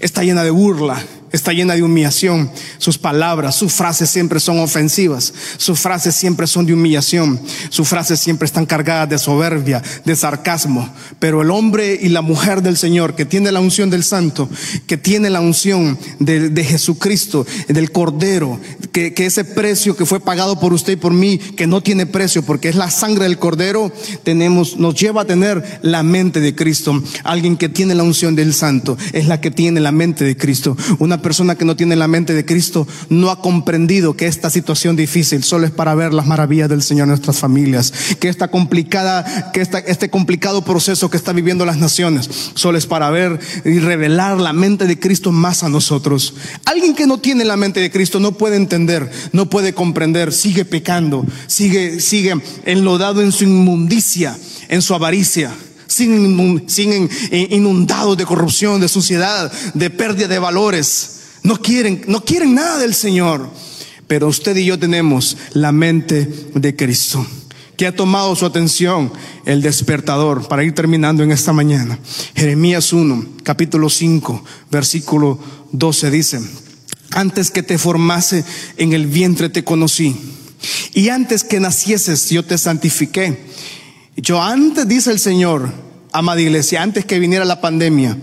está 0.00 0.22
llena 0.22 0.44
de 0.44 0.50
burla, 0.50 1.04
está 1.34 1.52
llena 1.52 1.74
de 1.74 1.82
humillación. 1.82 2.50
Sus 2.78 2.98
palabras, 2.98 3.56
sus 3.56 3.72
frases 3.72 4.10
siempre 4.10 4.40
son 4.40 4.60
ofensivas. 4.60 5.32
Sus 5.56 5.80
frases 5.80 6.14
siempre 6.14 6.46
son 6.46 6.66
de 6.66 6.74
humillación. 6.74 7.40
Sus 7.68 7.88
frases 7.88 8.20
siempre 8.20 8.46
están 8.46 8.66
cargadas 8.66 9.08
de 9.08 9.18
soberbia, 9.18 9.82
de 10.04 10.16
sarcasmo. 10.16 10.88
Pero 11.18 11.42
el 11.42 11.50
hombre 11.50 11.98
y 12.00 12.08
la 12.08 12.22
mujer 12.22 12.62
del 12.62 12.76
Señor 12.76 13.14
que 13.14 13.24
tiene 13.24 13.52
la 13.52 13.60
unción 13.60 13.90
del 13.90 14.04
Santo, 14.04 14.48
que 14.86 14.96
tiene 14.96 15.30
la 15.30 15.40
unción 15.40 15.98
de, 16.18 16.64
Jesucristo, 16.64 17.46
del 17.68 17.90
Cordero, 17.90 18.60
que, 18.92 19.12
que 19.12 19.26
ese 19.26 19.44
precio 19.44 19.96
que 19.96 20.06
fue 20.06 20.20
pagado 20.20 20.58
por 20.58 20.72
usted 20.72 20.94
y 20.94 20.96
por 20.96 21.12
mí, 21.12 21.38
que 21.38 21.66
no 21.66 21.82
tiene 21.82 22.06
precio 22.06 22.42
porque 22.42 22.68
es 22.68 22.76
la 22.76 22.90
sangre 22.90 23.24
del 23.24 23.38
Cordero, 23.38 23.92
tenemos, 24.22 24.76
nos 24.76 24.94
lleva 24.94 25.22
a 25.22 25.26
tener 25.26 25.80
la 25.82 26.02
mente 26.02 26.40
de 26.40 26.54
Cristo. 26.54 27.02
Alguien 27.24 27.56
que 27.56 27.68
tiene 27.68 27.94
la 27.94 28.02
unción 28.02 28.34
del 28.34 28.54
Santo 28.54 28.96
es 29.12 29.26
la 29.26 29.40
que 29.40 29.50
tiene 29.50 29.80
la 29.80 29.92
mente 29.92 30.24
de 30.24 30.36
Cristo. 30.36 30.76
Una 30.98 31.20
persona 31.24 31.56
que 31.56 31.64
no 31.64 31.74
tiene 31.74 31.96
la 31.96 32.06
mente 32.06 32.34
de 32.34 32.44
Cristo 32.44 32.86
no 33.08 33.30
ha 33.30 33.40
comprendido 33.40 34.14
que 34.14 34.26
esta 34.26 34.50
situación 34.50 34.94
difícil 34.94 35.42
solo 35.42 35.66
es 35.66 35.72
para 35.72 35.94
ver 35.94 36.12
las 36.12 36.26
maravillas 36.26 36.68
del 36.68 36.82
Señor 36.82 37.06
en 37.06 37.08
nuestras 37.08 37.38
familias, 37.38 37.92
que 38.20 38.28
esta 38.28 38.48
complicada, 38.48 39.50
que 39.52 39.62
esta, 39.62 39.78
este 39.78 40.10
complicado 40.10 40.62
proceso 40.62 41.08
que 41.08 41.16
está 41.16 41.32
viviendo 41.32 41.64
las 41.64 41.78
naciones 41.78 42.28
solo 42.54 42.76
es 42.76 42.86
para 42.86 43.08
ver 43.08 43.40
y 43.64 43.78
revelar 43.78 44.38
la 44.38 44.52
mente 44.52 44.86
de 44.86 45.00
Cristo 45.00 45.32
más 45.32 45.64
a 45.64 45.70
nosotros. 45.70 46.34
Alguien 46.66 46.94
que 46.94 47.06
no 47.06 47.18
tiene 47.18 47.46
la 47.46 47.56
mente 47.56 47.80
de 47.80 47.90
Cristo 47.90 48.20
no 48.20 48.32
puede 48.32 48.56
entender, 48.56 49.10
no 49.32 49.48
puede 49.48 49.72
comprender, 49.72 50.30
sigue 50.30 50.66
pecando, 50.66 51.24
sigue, 51.46 52.00
sigue 52.00 52.34
enlodado 52.66 53.22
en 53.22 53.32
su 53.32 53.44
inmundicia, 53.44 54.36
en 54.68 54.82
su 54.82 54.94
avaricia 54.94 55.52
siguen 55.86 57.08
inundados 57.30 58.16
de 58.16 58.26
corrupción, 58.26 58.80
de 58.80 58.88
suciedad, 58.88 59.52
de 59.74 59.90
pérdida 59.90 60.28
de 60.28 60.38
valores. 60.38 61.13
No 61.44 61.60
quieren, 61.60 62.02
no 62.08 62.24
quieren 62.24 62.54
nada 62.54 62.78
del 62.78 62.94
Señor. 62.94 63.48
Pero 64.08 64.28
usted 64.28 64.56
y 64.56 64.66
yo 64.66 64.78
tenemos 64.78 65.36
la 65.52 65.72
mente 65.72 66.28
de 66.54 66.76
Cristo 66.76 67.24
que 67.76 67.86
ha 67.86 67.96
tomado 67.96 68.36
su 68.36 68.46
atención 68.46 69.12
el 69.46 69.62
despertador 69.62 70.46
para 70.46 70.62
ir 70.64 70.74
terminando 70.74 71.22
en 71.22 71.32
esta 71.32 71.52
mañana. 71.52 71.98
Jeremías 72.34 72.92
1, 72.92 73.26
capítulo 73.42 73.90
5, 73.90 74.44
versículo 74.70 75.38
12 75.72 76.10
dice, 76.10 76.40
antes 77.10 77.50
que 77.50 77.62
te 77.62 77.78
formase 77.78 78.44
en 78.76 78.92
el 78.92 79.06
vientre 79.06 79.48
te 79.48 79.64
conocí 79.64 80.16
y 80.92 81.08
antes 81.08 81.44
que 81.44 81.60
nacieses 81.60 82.30
yo 82.30 82.44
te 82.44 82.58
santifiqué. 82.58 83.46
Yo 84.16 84.40
antes, 84.40 84.86
dice 84.86 85.10
el 85.10 85.18
Señor, 85.18 85.72
amada 86.14 86.40
iglesia, 86.40 86.80
antes 86.80 87.04
que 87.04 87.18
viniera 87.18 87.44
la 87.44 87.60
pandemia, 87.60 88.16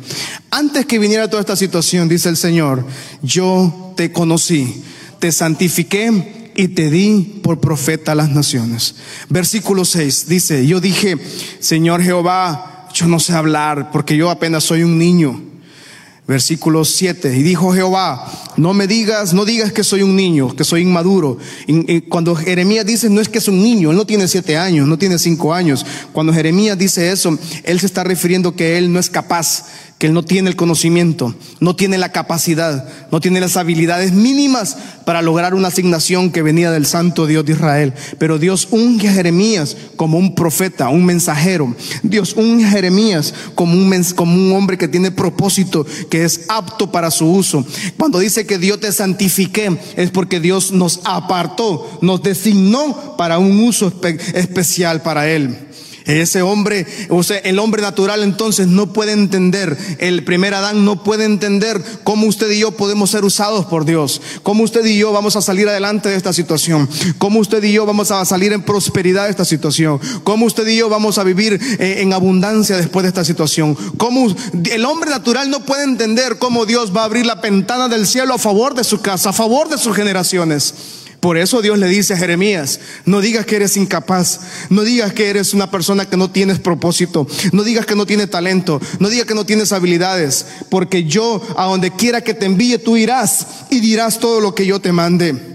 antes 0.49 0.85
que 0.85 0.97
viniera 0.97 1.29
toda 1.29 1.41
esta 1.41 1.57
situación, 1.57 2.07
dice 2.07 2.29
el 2.29 2.37
Señor, 2.37 2.85
yo 3.21 3.93
te 3.97 4.13
conocí, 4.13 4.81
te 5.19 5.31
santifiqué 5.33 6.51
y 6.55 6.69
te 6.69 6.89
di 6.89 7.41
por 7.43 7.59
profeta 7.59 8.13
a 8.13 8.15
las 8.15 8.29
naciones. 8.29 8.95
Versículo 9.27 9.83
6 9.83 10.27
dice, 10.29 10.65
yo 10.65 10.79
dije, 10.79 11.17
Señor 11.59 12.01
Jehová, 12.01 12.87
yo 12.93 13.07
no 13.07 13.19
sé 13.19 13.33
hablar 13.33 13.91
porque 13.91 14.15
yo 14.15 14.29
apenas 14.29 14.63
soy 14.63 14.83
un 14.83 14.97
niño. 14.97 15.50
Versículo 16.31 16.85
7, 16.85 17.35
y 17.35 17.43
dijo 17.43 17.73
Jehová, 17.73 18.25
no 18.55 18.73
me 18.73 18.87
digas, 18.87 19.33
no 19.33 19.43
digas 19.43 19.73
que 19.73 19.83
soy 19.83 20.01
un 20.01 20.15
niño, 20.15 20.55
que 20.55 20.63
soy 20.63 20.83
inmaduro. 20.83 21.37
Y, 21.67 21.99
cuando 22.03 22.37
Jeremías 22.37 22.85
dice, 22.85 23.09
no 23.09 23.19
es 23.19 23.27
que 23.27 23.39
es 23.39 23.49
un 23.49 23.61
niño, 23.61 23.91
él 23.91 23.97
no 23.97 24.05
tiene 24.05 24.29
siete 24.29 24.55
años, 24.55 24.87
no 24.87 24.97
tiene 24.97 25.19
cinco 25.19 25.53
años. 25.53 25.85
Cuando 26.13 26.31
Jeremías 26.31 26.77
dice 26.77 27.11
eso, 27.11 27.37
él 27.65 27.81
se 27.81 27.85
está 27.85 28.05
refiriendo 28.05 28.55
que 28.55 28.77
él 28.77 28.93
no 28.93 28.97
es 28.97 29.09
capaz, 29.09 29.65
que 30.01 30.07
él 30.07 30.13
no 30.13 30.23
tiene 30.23 30.49
el 30.49 30.55
conocimiento, 30.55 31.35
no 31.59 31.75
tiene 31.75 31.99
la 31.99 32.11
capacidad, 32.11 32.89
no 33.11 33.19
tiene 33.19 33.39
las 33.39 33.55
habilidades 33.55 34.13
mínimas 34.13 34.75
para 35.05 35.21
lograr 35.21 35.53
una 35.53 35.67
asignación 35.67 36.31
que 36.31 36.41
venía 36.41 36.71
del 36.71 36.87
Santo 36.87 37.27
Dios 37.27 37.45
de 37.45 37.51
Israel. 37.51 37.93
Pero 38.17 38.39
Dios 38.39 38.67
unge 38.71 39.09
a 39.09 39.13
Jeremías 39.13 39.77
como 39.97 40.17
un 40.17 40.33
profeta, 40.33 40.89
un 40.89 41.05
mensajero. 41.05 41.75
Dios 42.01 42.33
unge 42.35 42.65
a 42.65 42.71
Jeremías 42.71 43.31
como 43.53 43.73
un, 43.73 44.03
como 44.15 44.33
un 44.33 44.53
hombre 44.53 44.79
que 44.79 44.87
tiene 44.87 45.11
propósito, 45.11 45.85
que 46.09 46.23
es 46.23 46.45
apto 46.47 46.91
para 46.91 47.11
su 47.11 47.27
uso. 47.31 47.63
Cuando 47.95 48.17
dice 48.17 48.47
que 48.47 48.57
Dios 48.57 48.79
te 48.79 48.91
santifique, 48.91 49.77
es 49.97 50.09
porque 50.09 50.39
Dios 50.39 50.71
nos 50.71 51.01
apartó, 51.03 51.99
nos 52.01 52.23
designó 52.23 53.17
para 53.17 53.37
un 53.37 53.59
uso 53.59 53.93
especial 54.33 55.03
para 55.03 55.29
Él. 55.29 55.67
Ese 56.05 56.41
hombre, 56.41 56.85
o 57.09 57.23
sea, 57.23 57.37
el 57.37 57.59
hombre 57.59 57.81
natural 57.81 58.23
entonces 58.23 58.67
no 58.67 58.91
puede 58.91 59.11
entender, 59.11 59.77
el 59.99 60.23
primer 60.23 60.53
Adán 60.53 60.83
no 60.83 61.03
puede 61.03 61.25
entender 61.25 61.81
cómo 62.03 62.27
usted 62.27 62.49
y 62.51 62.59
yo 62.59 62.71
podemos 62.71 63.11
ser 63.11 63.23
usados 63.23 63.65
por 63.65 63.85
Dios, 63.85 64.21
cómo 64.43 64.63
usted 64.63 64.85
y 64.85 64.97
yo 64.97 65.11
vamos 65.11 65.35
a 65.35 65.41
salir 65.41 65.69
adelante 65.69 66.09
de 66.09 66.15
esta 66.15 66.33
situación, 66.33 66.89
cómo 67.17 67.39
usted 67.39 67.63
y 67.63 67.73
yo 67.73 67.85
vamos 67.85 68.11
a 68.11 68.25
salir 68.25 68.51
en 68.53 68.63
prosperidad 68.63 69.25
de 69.25 69.31
esta 69.31 69.45
situación, 69.45 69.99
cómo 70.23 70.45
usted 70.45 70.67
y 70.67 70.77
yo 70.77 70.89
vamos 70.89 71.17
a 71.17 71.23
vivir 71.23 71.59
eh, 71.79 71.97
en 71.99 72.13
abundancia 72.13 72.77
después 72.77 73.03
de 73.03 73.09
esta 73.09 73.23
situación, 73.23 73.75
cómo 73.97 74.27
el 74.71 74.85
hombre 74.85 75.11
natural 75.11 75.49
no 75.49 75.65
puede 75.65 75.83
entender 75.83 76.37
cómo 76.39 76.65
Dios 76.65 76.95
va 76.95 77.01
a 77.01 77.05
abrir 77.05 77.25
la 77.25 77.35
ventana 77.35 77.87
del 77.87 78.07
cielo 78.07 78.33
a 78.33 78.39
favor 78.39 78.73
de 78.73 78.83
su 78.83 79.01
casa, 79.01 79.29
a 79.29 79.33
favor 79.33 79.69
de 79.69 79.77
sus 79.77 79.95
generaciones. 79.95 81.00
Por 81.21 81.37
eso 81.37 81.61
Dios 81.61 81.77
le 81.77 81.87
dice 81.87 82.15
a 82.15 82.17
Jeremías, 82.17 82.79
no 83.05 83.21
digas 83.21 83.45
que 83.45 83.55
eres 83.55 83.77
incapaz, 83.77 84.39
no 84.69 84.81
digas 84.81 85.13
que 85.13 85.29
eres 85.29 85.53
una 85.53 85.69
persona 85.69 86.09
que 86.09 86.17
no 86.17 86.31
tienes 86.31 86.57
propósito, 86.57 87.27
no 87.51 87.63
digas 87.63 87.85
que 87.85 87.95
no 87.95 88.07
tienes 88.07 88.31
talento, 88.31 88.81
no 88.97 89.07
digas 89.07 89.27
que 89.27 89.35
no 89.35 89.45
tienes 89.45 89.71
habilidades, 89.71 90.47
porque 90.69 91.03
yo 91.03 91.39
a 91.55 91.65
donde 91.65 91.91
quiera 91.91 92.21
que 92.21 92.33
te 92.33 92.47
envíe 92.47 92.79
tú 92.79 92.97
irás 92.97 93.45
y 93.69 93.81
dirás 93.81 94.19
todo 94.19 94.41
lo 94.41 94.55
que 94.55 94.65
yo 94.65 94.81
te 94.81 94.91
mande. 94.91 95.50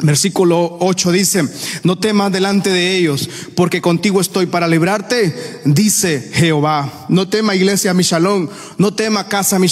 Versículo 0.00 0.76
8 0.78 1.10
dice, 1.10 1.48
no 1.82 1.98
temas 1.98 2.30
delante 2.30 2.70
de 2.70 2.96
ellos, 2.96 3.28
porque 3.56 3.82
contigo 3.82 4.20
estoy 4.20 4.46
para 4.46 4.68
librarte, 4.68 5.60
dice 5.64 6.30
Jehová. 6.34 7.06
No 7.08 7.28
tema 7.28 7.56
iglesia 7.56 7.92
mi 7.94 8.04
no 8.78 8.94
tema 8.94 9.26
casa 9.26 9.58
mi 9.58 9.66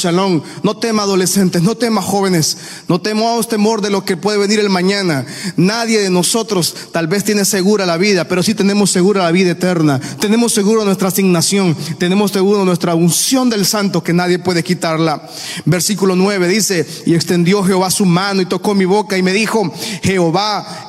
no 0.64 0.76
tema 0.78 1.04
adolescentes, 1.04 1.62
no 1.62 1.76
tema 1.76 2.02
jóvenes, 2.02 2.56
no 2.88 3.00
temamos 3.00 3.48
temor 3.48 3.80
de 3.80 3.90
lo 3.90 4.04
que 4.04 4.16
puede 4.16 4.38
venir 4.38 4.58
el 4.58 4.68
mañana. 4.68 5.24
Nadie 5.56 6.00
de 6.00 6.10
nosotros 6.10 6.74
tal 6.90 7.06
vez 7.06 7.22
tiene 7.22 7.44
segura 7.44 7.86
la 7.86 7.96
vida, 7.96 8.26
pero 8.26 8.42
sí 8.42 8.54
tenemos 8.54 8.90
segura 8.90 9.22
la 9.22 9.30
vida 9.30 9.52
eterna. 9.52 10.00
Tenemos 10.18 10.52
seguro 10.52 10.84
nuestra 10.84 11.08
asignación, 11.08 11.76
tenemos 11.98 12.32
seguro 12.32 12.64
nuestra 12.64 12.96
unción 12.96 13.48
del 13.48 13.64
santo 13.64 14.02
que 14.02 14.12
nadie 14.12 14.40
puede 14.40 14.64
quitarla. 14.64 15.28
Versículo 15.66 16.16
9 16.16 16.48
dice, 16.48 16.84
y 17.06 17.14
extendió 17.14 17.62
Jehová 17.62 17.92
su 17.92 18.04
mano 18.04 18.40
y 18.40 18.46
tocó 18.46 18.74
mi 18.74 18.86
boca 18.86 19.16
y 19.16 19.22
me 19.22 19.32
dijo, 19.32 19.72
Jehová, 20.02 20.15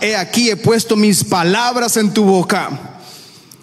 he 0.01 0.15
aquí 0.15 0.49
he 0.49 0.55
puesto 0.55 0.95
mis 0.95 1.23
palabras 1.23 1.97
en 1.97 2.13
tu 2.13 2.23
boca. 2.23 2.69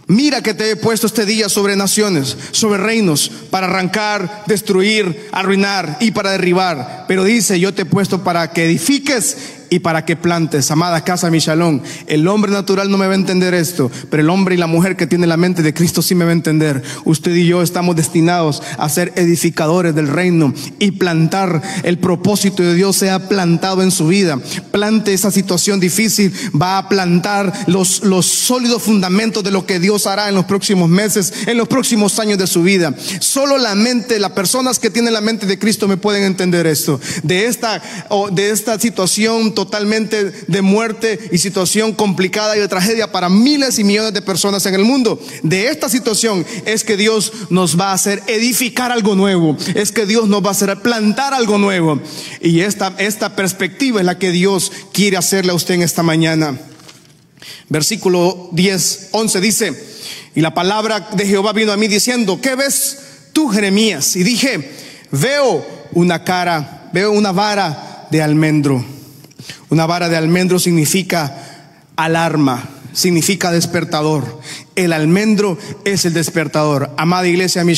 Mira 0.07 0.43
que 0.43 0.53
te 0.53 0.71
he 0.71 0.77
puesto 0.77 1.07
este 1.07 1.25
día 1.25 1.49
sobre 1.49 1.77
naciones, 1.77 2.37
sobre 2.51 2.79
reinos, 2.79 3.31
para 3.51 3.67
arrancar, 3.67 4.45
destruir, 4.47 5.29
arruinar 5.33 5.97
y 6.01 6.11
para 6.11 6.33
derribar. 6.33 7.07
Pero 7.09 7.25
dice, 7.25 7.59
yo 7.59 7.73
te 7.73 7.83
he 7.83 7.87
puesto 7.87 8.23
para 8.23 8.53
que 8.53 8.67
edifiques 8.67 9.37
y 9.75 9.81
para 9.81 10.05
que 10.05 10.15
plantes, 10.15 10.71
amada 10.71 11.03
casa 11.03 11.33
mi 11.33 11.39
El 12.07 12.29
hombre 12.29 12.53
natural 12.53 12.93
no 12.93 12.97
me 12.97 13.09
va 13.09 13.13
a 13.13 13.17
entender 13.17 13.55
esto, 13.55 13.91
pero 14.09 14.23
el 14.23 14.31
hombre 14.31 14.55
y 14.55 14.59
la 14.59 14.69
mujer 14.69 14.95
que 14.97 15.09
tiene 15.09 15.27
la 15.27 15.37
mente 15.37 15.63
de 15.63 15.75
Cristo 15.75 16.01
sí 16.01 16.15
me 16.15 16.25
va 16.25 16.31
a 16.31 16.35
entender. 16.35 16.81
Usted 17.05 17.35
y 17.35 17.49
yo 17.49 17.61
estamos 17.61 17.97
destinados 17.97 18.63
a 18.79 18.89
ser 18.89 19.13
edificadores 19.17 19.93
del 19.93 20.07
reino 20.07 20.55
y 20.79 20.93
plantar 20.93 21.61
el 21.83 21.99
propósito 21.99 22.63
de 22.63 22.75
Dios 22.75 22.95
sea 22.95 23.29
plantado 23.29 23.83
en 23.83 23.91
su 23.91 24.07
vida. 24.07 24.39
Plante 24.71 25.13
esa 25.13 25.33
situación 25.33 25.81
difícil, 25.81 26.33
va 26.55 26.79
a 26.79 26.89
plantar 26.89 27.53
los, 27.67 28.05
los 28.05 28.27
sólidos 28.27 28.81
fundamentos 28.81 29.43
de 29.43 29.51
lo 29.51 29.67
que 29.67 29.81
Dios 29.81 30.07
hará 30.07 30.29
en 30.29 30.37
los 30.37 30.45
próximos 30.45 30.89
meses, 30.89 31.33
en 31.49 31.59
los 31.59 31.67
próximos 31.67 32.21
años 32.21 32.39
de 32.39 32.47
su 32.47 32.63
vida. 32.63 32.95
Solo 33.19 33.59
la 33.59 33.75
mente, 33.75 34.21
las 34.21 34.31
personas 34.31 34.79
que 34.79 34.91
tienen 34.91 35.13
la 35.13 35.21
mente 35.21 35.47
de 35.47 35.59
Cristo 35.59 35.89
me 35.89 35.97
pueden 35.97 36.23
entender 36.23 36.65
esto. 36.69 37.01
De 37.25 37.47
esta, 37.47 37.83
de 38.31 38.51
esta 38.51 38.79
situación 38.79 39.53
totalmente 39.65 40.31
de 40.47 40.63
muerte 40.63 41.19
y 41.33 41.39
situación 41.39 41.93
complicada 41.93 42.57
y 42.57 42.61
de 42.61 42.69
tragedia 42.69 43.11
para 43.11 43.29
miles 43.29 43.79
y 43.79 43.85
millones 43.85 44.13
de 44.13 44.23
personas 44.23 44.67
en 44.67 44.75
el 44.75 44.85
mundo. 44.85 45.21
De 45.43 45.69
esta 45.69 45.89
situación 45.89 46.45
es 46.67 46.85
que 46.85 46.97
Dios 46.97 47.33
nos 47.51 47.79
va 47.79 47.91
a 47.91 47.95
hacer 47.95 48.23
edificar 48.27 48.93
algo 48.93 49.15
nuevo, 49.15 49.57
es 49.75 49.93
que 49.93 50.07
Dios 50.07 50.29
nos 50.29 50.45
va 50.45 50.49
a 50.49 50.53
hacer 50.53 50.81
plantar 50.83 51.35
algo 51.35 51.59
nuevo. 51.59 52.01
Y 52.41 52.61
esta, 52.61 52.95
esta 52.99 53.37
perspectiva 53.37 54.01
es 54.01 54.07
la 54.07 54.19
que 54.19 54.31
Dios 54.31 54.71
quiere 54.93 55.17
hacerle 55.17 55.53
a 55.53 55.55
usted 55.55 55.75
en 55.75 55.83
esta 55.83 56.03
mañana. 56.03 56.59
Versículo 57.69 58.49
10, 58.53 59.09
11 59.13 59.41
dice, 59.41 59.85
y 60.35 60.41
la 60.41 60.55
palabra 60.55 61.09
de 61.13 61.27
Jehová 61.27 61.53
vino 61.53 61.73
a 61.73 61.77
mí 61.77 61.89
diciendo, 61.89 62.41
¿qué 62.41 62.55
ves 62.55 62.99
tú, 63.33 63.49
Jeremías? 63.49 64.17
Y 64.17 64.25
dije, 64.25 64.71
veo 65.11 65.65
una 65.93 66.25
cara, 66.25 66.91
veo 66.93 67.13
una 67.13 67.33
vara 67.33 68.09
de 68.11 68.23
almendro. 68.23 68.85
Una 69.71 69.87
vara 69.87 70.09
de 70.09 70.17
almendro 70.17 70.59
significa 70.59 71.35
alarma, 71.97 72.63
significa 72.93 73.51
despertador. 73.51 74.41
El 74.77 74.93
almendro 74.93 75.57
es 75.85 76.05
el 76.05 76.15
despertador. 76.15 76.91
Amada 76.97 77.29
iglesia, 77.29 77.65
mi 77.65 77.75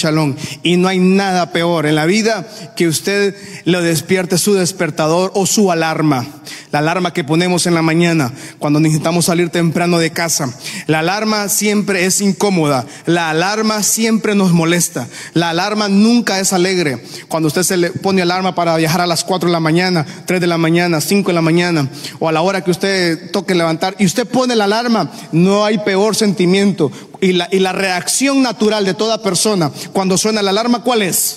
Y 0.63 0.77
no 0.77 0.89
hay 0.89 0.99
nada 0.99 1.53
peor 1.53 1.87
en 1.87 1.95
la 1.95 2.07
vida 2.07 2.49
que 2.75 2.89
usted 2.89 3.35
le 3.65 3.83
despierte 3.83 4.39
su 4.39 4.55
despertador 4.55 5.31
o 5.35 5.47
su 5.47 5.71
alarma. 5.71 6.27
La 6.73 6.81
alarma 6.81 7.13
que 7.13 7.25
ponemos 7.25 7.67
en 7.67 7.75
la 7.75 7.83
mañana 7.83 8.33
cuando 8.59 8.81
necesitamos 8.81 9.27
salir 9.27 9.51
temprano 9.51 9.99
de 9.99 10.11
casa. 10.11 10.53
La 10.87 11.01
alarma 11.01 11.49
siempre 11.49 12.07
es 12.07 12.21
incómoda. 12.21 12.87
La 13.07 13.31
alarma 13.31 13.83
siempre 13.83 14.35
nos 14.35 14.53
molesta. 14.53 15.07
La 15.35 15.51
alarma 15.51 15.89
nunca 15.89 16.41
es 16.41 16.53
alegre. 16.53 17.03
Cuando 17.29 17.49
usted 17.49 17.63
se 17.63 17.77
le 17.77 17.91
pone 17.91 18.23
alarma 18.23 18.55
para 18.55 18.77
viajar 18.77 19.01
a 19.01 19.07
las 19.07 19.25
4 19.25 19.49
de 19.49 19.53
la 19.53 19.61
mañana, 19.61 20.07
3 20.27 20.41
de 20.41 20.47
la 20.47 20.59
mañana, 20.59 21.01
5 21.01 21.29
de 21.29 21.35
la 21.35 21.43
mañana 21.43 21.89
o 22.19 22.29
a 22.29 22.33
la 22.33 22.43
hora 22.43 22.63
que 22.63 22.71
usted 22.71 23.31
toque 23.31 23.55
levantar 23.55 23.95
y 23.99 24.07
usted 24.07 24.27
pone 24.27 24.57
la 24.57 24.65
alarma, 24.65 25.11
no 25.33 25.65
hay 25.65 25.79
peor 25.79 26.17
sentimiento. 26.17 26.86
Y 27.21 27.33
la, 27.33 27.49
y 27.51 27.59
la 27.59 27.73
reacción 27.73 28.43
natural 28.43 28.85
de 28.85 28.95
toda 28.95 29.23
persona 29.23 29.71
cuando 29.93 30.19
suena 30.19 30.43
la 30.43 30.51
alarma, 30.51 30.83
¿cuál 30.83 31.03
es? 31.03 31.37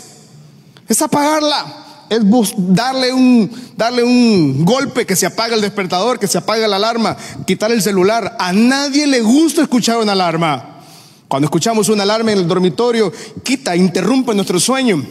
Es 0.88 1.01
apagarla 1.01 1.85
es 2.09 2.21
darle 2.57 3.13
un, 3.13 3.51
darle 3.77 4.03
un 4.03 4.65
golpe 4.65 5.05
que 5.05 5.15
se 5.15 5.27
apaga 5.27 5.55
el 5.55 5.62
despertador, 5.62 6.19
que 6.19 6.27
se 6.27 6.39
apaga 6.39 6.67
la 6.67 6.77
alarma, 6.77 7.15
quitar 7.45 7.71
el 7.71 7.81
celular. 7.81 8.35
A 8.39 8.51
nadie 8.51 9.05
le 9.05 9.21
gusta 9.21 9.62
escuchar 9.62 9.97
una 9.97 10.13
alarma. 10.13 10.81
Cuando 11.27 11.45
escuchamos 11.45 11.88
una 11.89 12.03
alarma 12.03 12.31
en 12.31 12.39
el 12.39 12.47
dormitorio, 12.47 13.13
quita, 13.43 13.75
interrumpe 13.75 14.33
nuestro 14.33 14.59
sueño. 14.59 15.05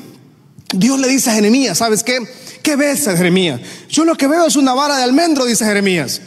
Dios 0.74 0.98
le 0.98 1.08
dice 1.08 1.30
a 1.30 1.34
Jeremías, 1.34 1.78
¿sabes 1.78 2.02
qué? 2.02 2.18
¿Qué 2.62 2.74
ves, 2.74 3.04
Jeremías? 3.04 3.60
Yo 3.88 4.04
lo 4.04 4.16
que 4.16 4.26
veo 4.26 4.46
es 4.46 4.56
una 4.56 4.74
vara 4.74 4.96
de 4.96 5.04
almendro, 5.04 5.44
dice 5.44 5.64
Jeremías. 5.64 6.20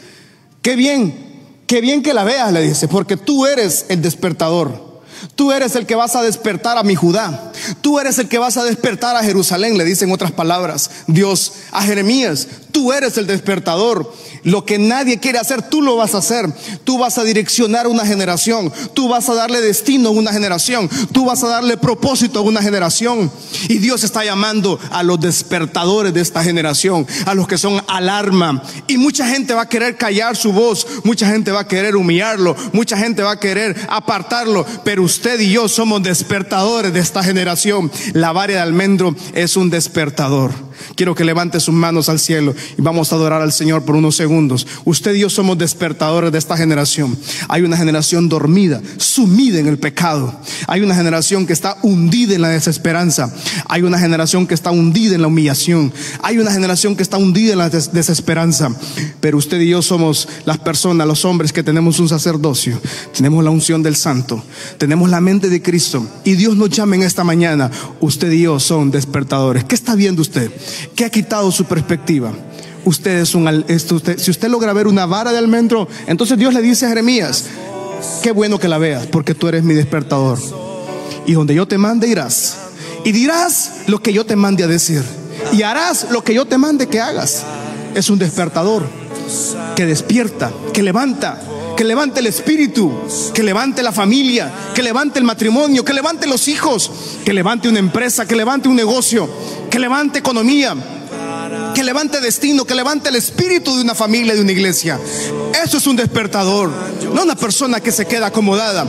Qué 0.62 0.78
bien, 0.78 1.31
qué 1.72 1.80
bien 1.80 2.04
que 2.04 2.14
la 2.14 2.26
veas, 2.26 2.52
le 2.52 2.62
dice, 2.62 2.90
porque 2.90 3.16
tú 3.16 3.46
eres 3.46 3.86
el 3.88 4.02
despertador. 4.02 4.92
Tú 5.36 5.54
eres 5.54 5.74
el 5.78 5.86
que 5.86 5.96
vas 5.96 6.18
a 6.18 6.22
despertar 6.22 6.78
a 6.78 6.84
mi 6.84 6.96
Judá. 6.96 7.54
Tú 7.80 7.98
eres 7.98 8.20
el 8.20 8.28
que 8.28 8.40
vas 8.40 8.58
a 8.58 8.66
despertar 8.66 9.16
a 9.16 9.24
Jerusalén, 9.24 9.78
le 9.78 9.86
dicen 9.86 10.12
otras 10.12 10.34
palabras. 10.34 10.92
Dios 11.08 11.54
a 11.72 11.82
Jeremías, 11.84 12.46
tú 12.74 12.92
eres 12.92 13.18
el 13.18 13.26
despertador. 13.26 14.14
Lo 14.43 14.65
que 14.65 14.80
nadie 14.80 15.19
quiere 15.19 15.38
hacer, 15.38 15.62
tú 15.62 15.82
lo 15.82 15.95
vas 15.95 16.15
a 16.15 16.19
hacer. 16.19 16.51
Tú 16.84 16.97
vas 16.97 17.17
a 17.17 17.23
direccionar 17.23 17.88
una 17.88 18.06
generación. 18.06 18.71
Tú 18.93 19.08
vas 19.08 19.30
a 19.30 19.36
darle 19.36 19.62
destino 19.62 20.10
a 20.10 20.12
una 20.12 20.34
generación. 20.34 20.89
Tú 21.12 21.25
vas 21.25 21.43
a 21.43 21.47
darle 21.47 21.77
propósito 21.77 22.39
a 22.39 22.41
una 22.41 22.62
generación. 22.62 23.32
Y 23.69 23.77
Dios 23.77 24.04
está 24.04 24.25
llamando 24.25 24.80
a 24.91 25.04
los 25.04 25.19
despertadores 25.19 26.13
de 26.13 26.21
esta 26.21 26.43
generación, 26.43 27.06
a 27.25 27.36
los 27.36 27.47
que 27.47 27.58
son 27.58 27.82
alarma. 27.88 28.63
Y 28.88 28.97
mucha 28.97 29.27
gente 29.27 29.54
va 29.54 29.63
a 29.63 29.69
querer 29.69 29.97
callar 29.97 30.36
su 30.36 30.51
voz. 30.51 30.88
Mucha 31.04 31.27
gente 31.27 31.51
va 31.51 31.62
a 31.62 31.67
querer 31.67 31.95
humillarlo. 31.95 32.56
Mucha 32.73 32.97
gente 32.97 33.21
va 33.21 33.32
a 33.32 33.39
querer 33.39 33.75
apartarlo. 33.89 34.65
Pero 34.84 35.04
usted 35.04 35.39
y 35.39 35.51
yo 35.51 35.67
somos 35.67 36.01
despertadores 36.01 36.93
de 36.93 36.99
esta 36.99 37.23
generación. 37.23 37.91
La 38.13 38.32
vara 38.32 38.54
de 38.54 38.60
almendro 38.60 39.15
es 39.34 39.56
un 39.56 39.69
despertador. 39.69 40.51
Quiero 40.95 41.13
que 41.13 41.23
levante 41.23 41.60
sus 41.60 41.75
manos 41.75 42.10
al 42.10 42.19
cielo 42.19 42.56
y 42.77 42.82
vamos 42.82 43.12
a 43.12 43.15
adorar 43.15 43.41
al 43.41 43.54
Señor 43.54 43.84
por 43.84 43.95
unos 43.95 44.15
segundos. 44.15 44.31
Usted 44.86 45.13
y 45.13 45.20
yo 45.20 45.30
somos 45.30 45.58
despertadores 45.58 46.32
de 46.32 46.38
esta 46.38 46.56
generación. 46.56 47.17
Hay 47.50 47.63
una 47.63 47.76
generación 47.76 48.30
dormida, 48.30 48.82
sumida 48.98 49.60
en 49.60 49.67
el 49.67 49.78
pecado. 49.78 50.34
Hay 50.67 50.82
una 50.82 50.96
generación 50.96 51.46
que 51.46 51.54
está 51.54 51.78
hundida 51.84 52.36
en 52.36 52.41
la 52.41 52.50
desesperanza. 52.50 53.34
Hay 53.67 53.82
una 53.82 54.00
generación 54.00 54.48
que 54.48 54.54
está 54.54 54.72
hundida 54.72 55.15
en 55.15 55.22
la 55.22 55.28
humillación. 55.28 55.91
Hay 56.24 56.38
una 56.38 56.52
generación 56.52 56.96
que 56.96 57.04
está 57.04 57.17
hundida 57.17 57.52
en 57.54 57.58
la 57.58 57.70
desesperanza. 57.70 58.70
Pero 59.20 59.38
usted 59.38 59.60
y 59.60 59.70
yo 59.70 59.82
somos 59.82 60.28
las 60.46 60.60
personas, 60.60 61.08
los 61.08 61.26
hombres 61.26 61.52
que 61.52 61.63
tenemos 61.63 62.00
un 62.00 62.08
sacerdocio. 62.08 62.80
Tenemos 63.15 63.44
la 63.44 63.50
unción 63.50 63.84
del 63.84 63.96
santo. 63.96 64.44
Tenemos 64.78 65.10
la 65.10 65.20
mente 65.20 65.50
de 65.50 65.62
Cristo. 65.62 66.08
Y 66.24 66.34
Dios 66.36 66.56
nos 66.56 66.70
llama 66.70 66.96
en 66.96 67.04
esta 67.04 67.24
mañana. 67.24 67.70
Usted 68.00 68.32
y 68.32 68.44
yo 68.44 68.60
son 68.60 68.91
despertadores. 68.91 69.65
¿Qué 69.65 69.76
está 69.76 69.96
viendo 69.96 70.22
usted? 70.22 70.52
¿Qué 70.96 71.06
ha 71.06 71.10
quitado 71.10 71.52
su 71.52 71.65
perspectiva? 71.65 72.32
Usted 72.84 73.22
es 73.22 73.36
un, 73.36 73.65
si 74.17 74.32
usted 74.32 74.50
logra 74.50 74.74
ver 74.74 74.88
una 74.88 75.06
vara 75.06 75.32
de 75.32 75.38
almendro, 75.38 75.88
entonces 76.08 76.38
Dios 76.38 76.54
le 76.54 76.62
dice 76.62 76.86
a 76.86 76.89
Jeremías, 76.89 77.46
qué 78.24 78.32
bueno 78.32 78.60
que 78.60 78.67
la 78.67 78.78
veas, 78.78 79.06
porque 79.08 79.36
tú 79.36 79.48
eres 79.48 79.63
mi 79.63 79.74
despertador. 79.74 80.39
Y 81.26 81.34
donde 81.34 81.54
yo 81.54 81.67
te 81.67 81.78
mande 81.78 82.08
irás. 82.08 82.58
Y 83.04 83.12
dirás 83.12 83.84
lo 83.88 84.02
que 84.02 84.13
yo 84.13 84.26
te 84.26 84.36
mande 84.36 84.63
a 84.63 84.67
decir. 84.67 85.04
Y 85.54 85.62
harás 85.63 86.08
lo 86.12 86.24
que 86.24 86.34
yo 86.34 86.46
te 86.46 86.58
mande 86.58 86.88
que 86.88 87.00
hagas. 87.00 87.44
Es 87.94 88.10
un 88.10 88.20
despertador 88.20 88.88
que 89.76 89.86
despierta, 89.86 90.52
que 90.74 90.84
levanta, 90.84 91.39
que 91.78 91.84
levante 91.84 92.20
el 92.20 92.28
espíritu, 92.28 92.91
que 93.34 93.44
levante 93.44 93.84
la 93.84 93.91
familia, 93.91 94.52
que 94.76 94.84
levante 94.84 95.20
el 95.20 95.26
matrimonio, 95.26 95.84
que 95.86 95.94
levante 95.94 96.28
los 96.28 96.48
hijos, 96.48 96.91
que 97.26 97.34
levante 97.34 97.70
una 97.70 97.80
empresa, 97.80 98.28
que 98.28 98.36
levante 98.36 98.67
un 98.67 98.76
negocio, 98.76 99.30
que 99.70 99.80
levante 99.80 100.20
economía, 100.20 100.76
que 101.74 101.84
levante 101.84 102.20
destino, 102.20 102.66
que 102.66 102.76
levante 102.76 103.10
el 103.10 103.16
espíritu 103.16 103.76
de 103.76 103.84
una 103.84 103.96
familia, 103.96 104.34
de 104.34 104.42
una 104.42 104.52
iglesia. 104.52 105.00
Eso 105.64 105.78
es 105.78 105.88
un 105.88 105.96
despertador, 105.96 106.72
no 107.14 107.24
una 107.24 107.36
persona 107.36 107.80
que 107.80 107.92
se 107.92 108.06
queda 108.06 108.28
acomodada, 108.28 108.86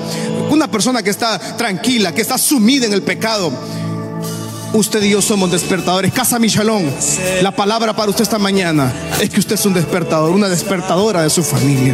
una 0.50 0.70
persona 0.70 1.02
que 1.02 1.10
está 1.10 1.38
tranquila, 1.56 2.14
que 2.14 2.22
está 2.22 2.38
sumida 2.38 2.86
en 2.86 2.92
el 2.92 3.02
pecado. 3.02 3.52
Usted 4.74 5.02
y 5.02 5.10
yo 5.10 5.20
somos 5.20 5.52
despertadores. 5.52 6.12
Casa 6.14 6.38
Michelón, 6.38 6.90
la 7.42 7.54
palabra 7.54 7.94
para 7.94 8.08
usted 8.08 8.22
esta 8.22 8.38
mañana 8.38 8.90
es 9.20 9.28
que 9.28 9.40
usted 9.40 9.56
es 9.56 9.66
un 9.66 9.74
despertador, 9.74 10.30
una 10.30 10.48
despertadora 10.48 11.22
de 11.22 11.30
su 11.30 11.42
familia. 11.42 11.90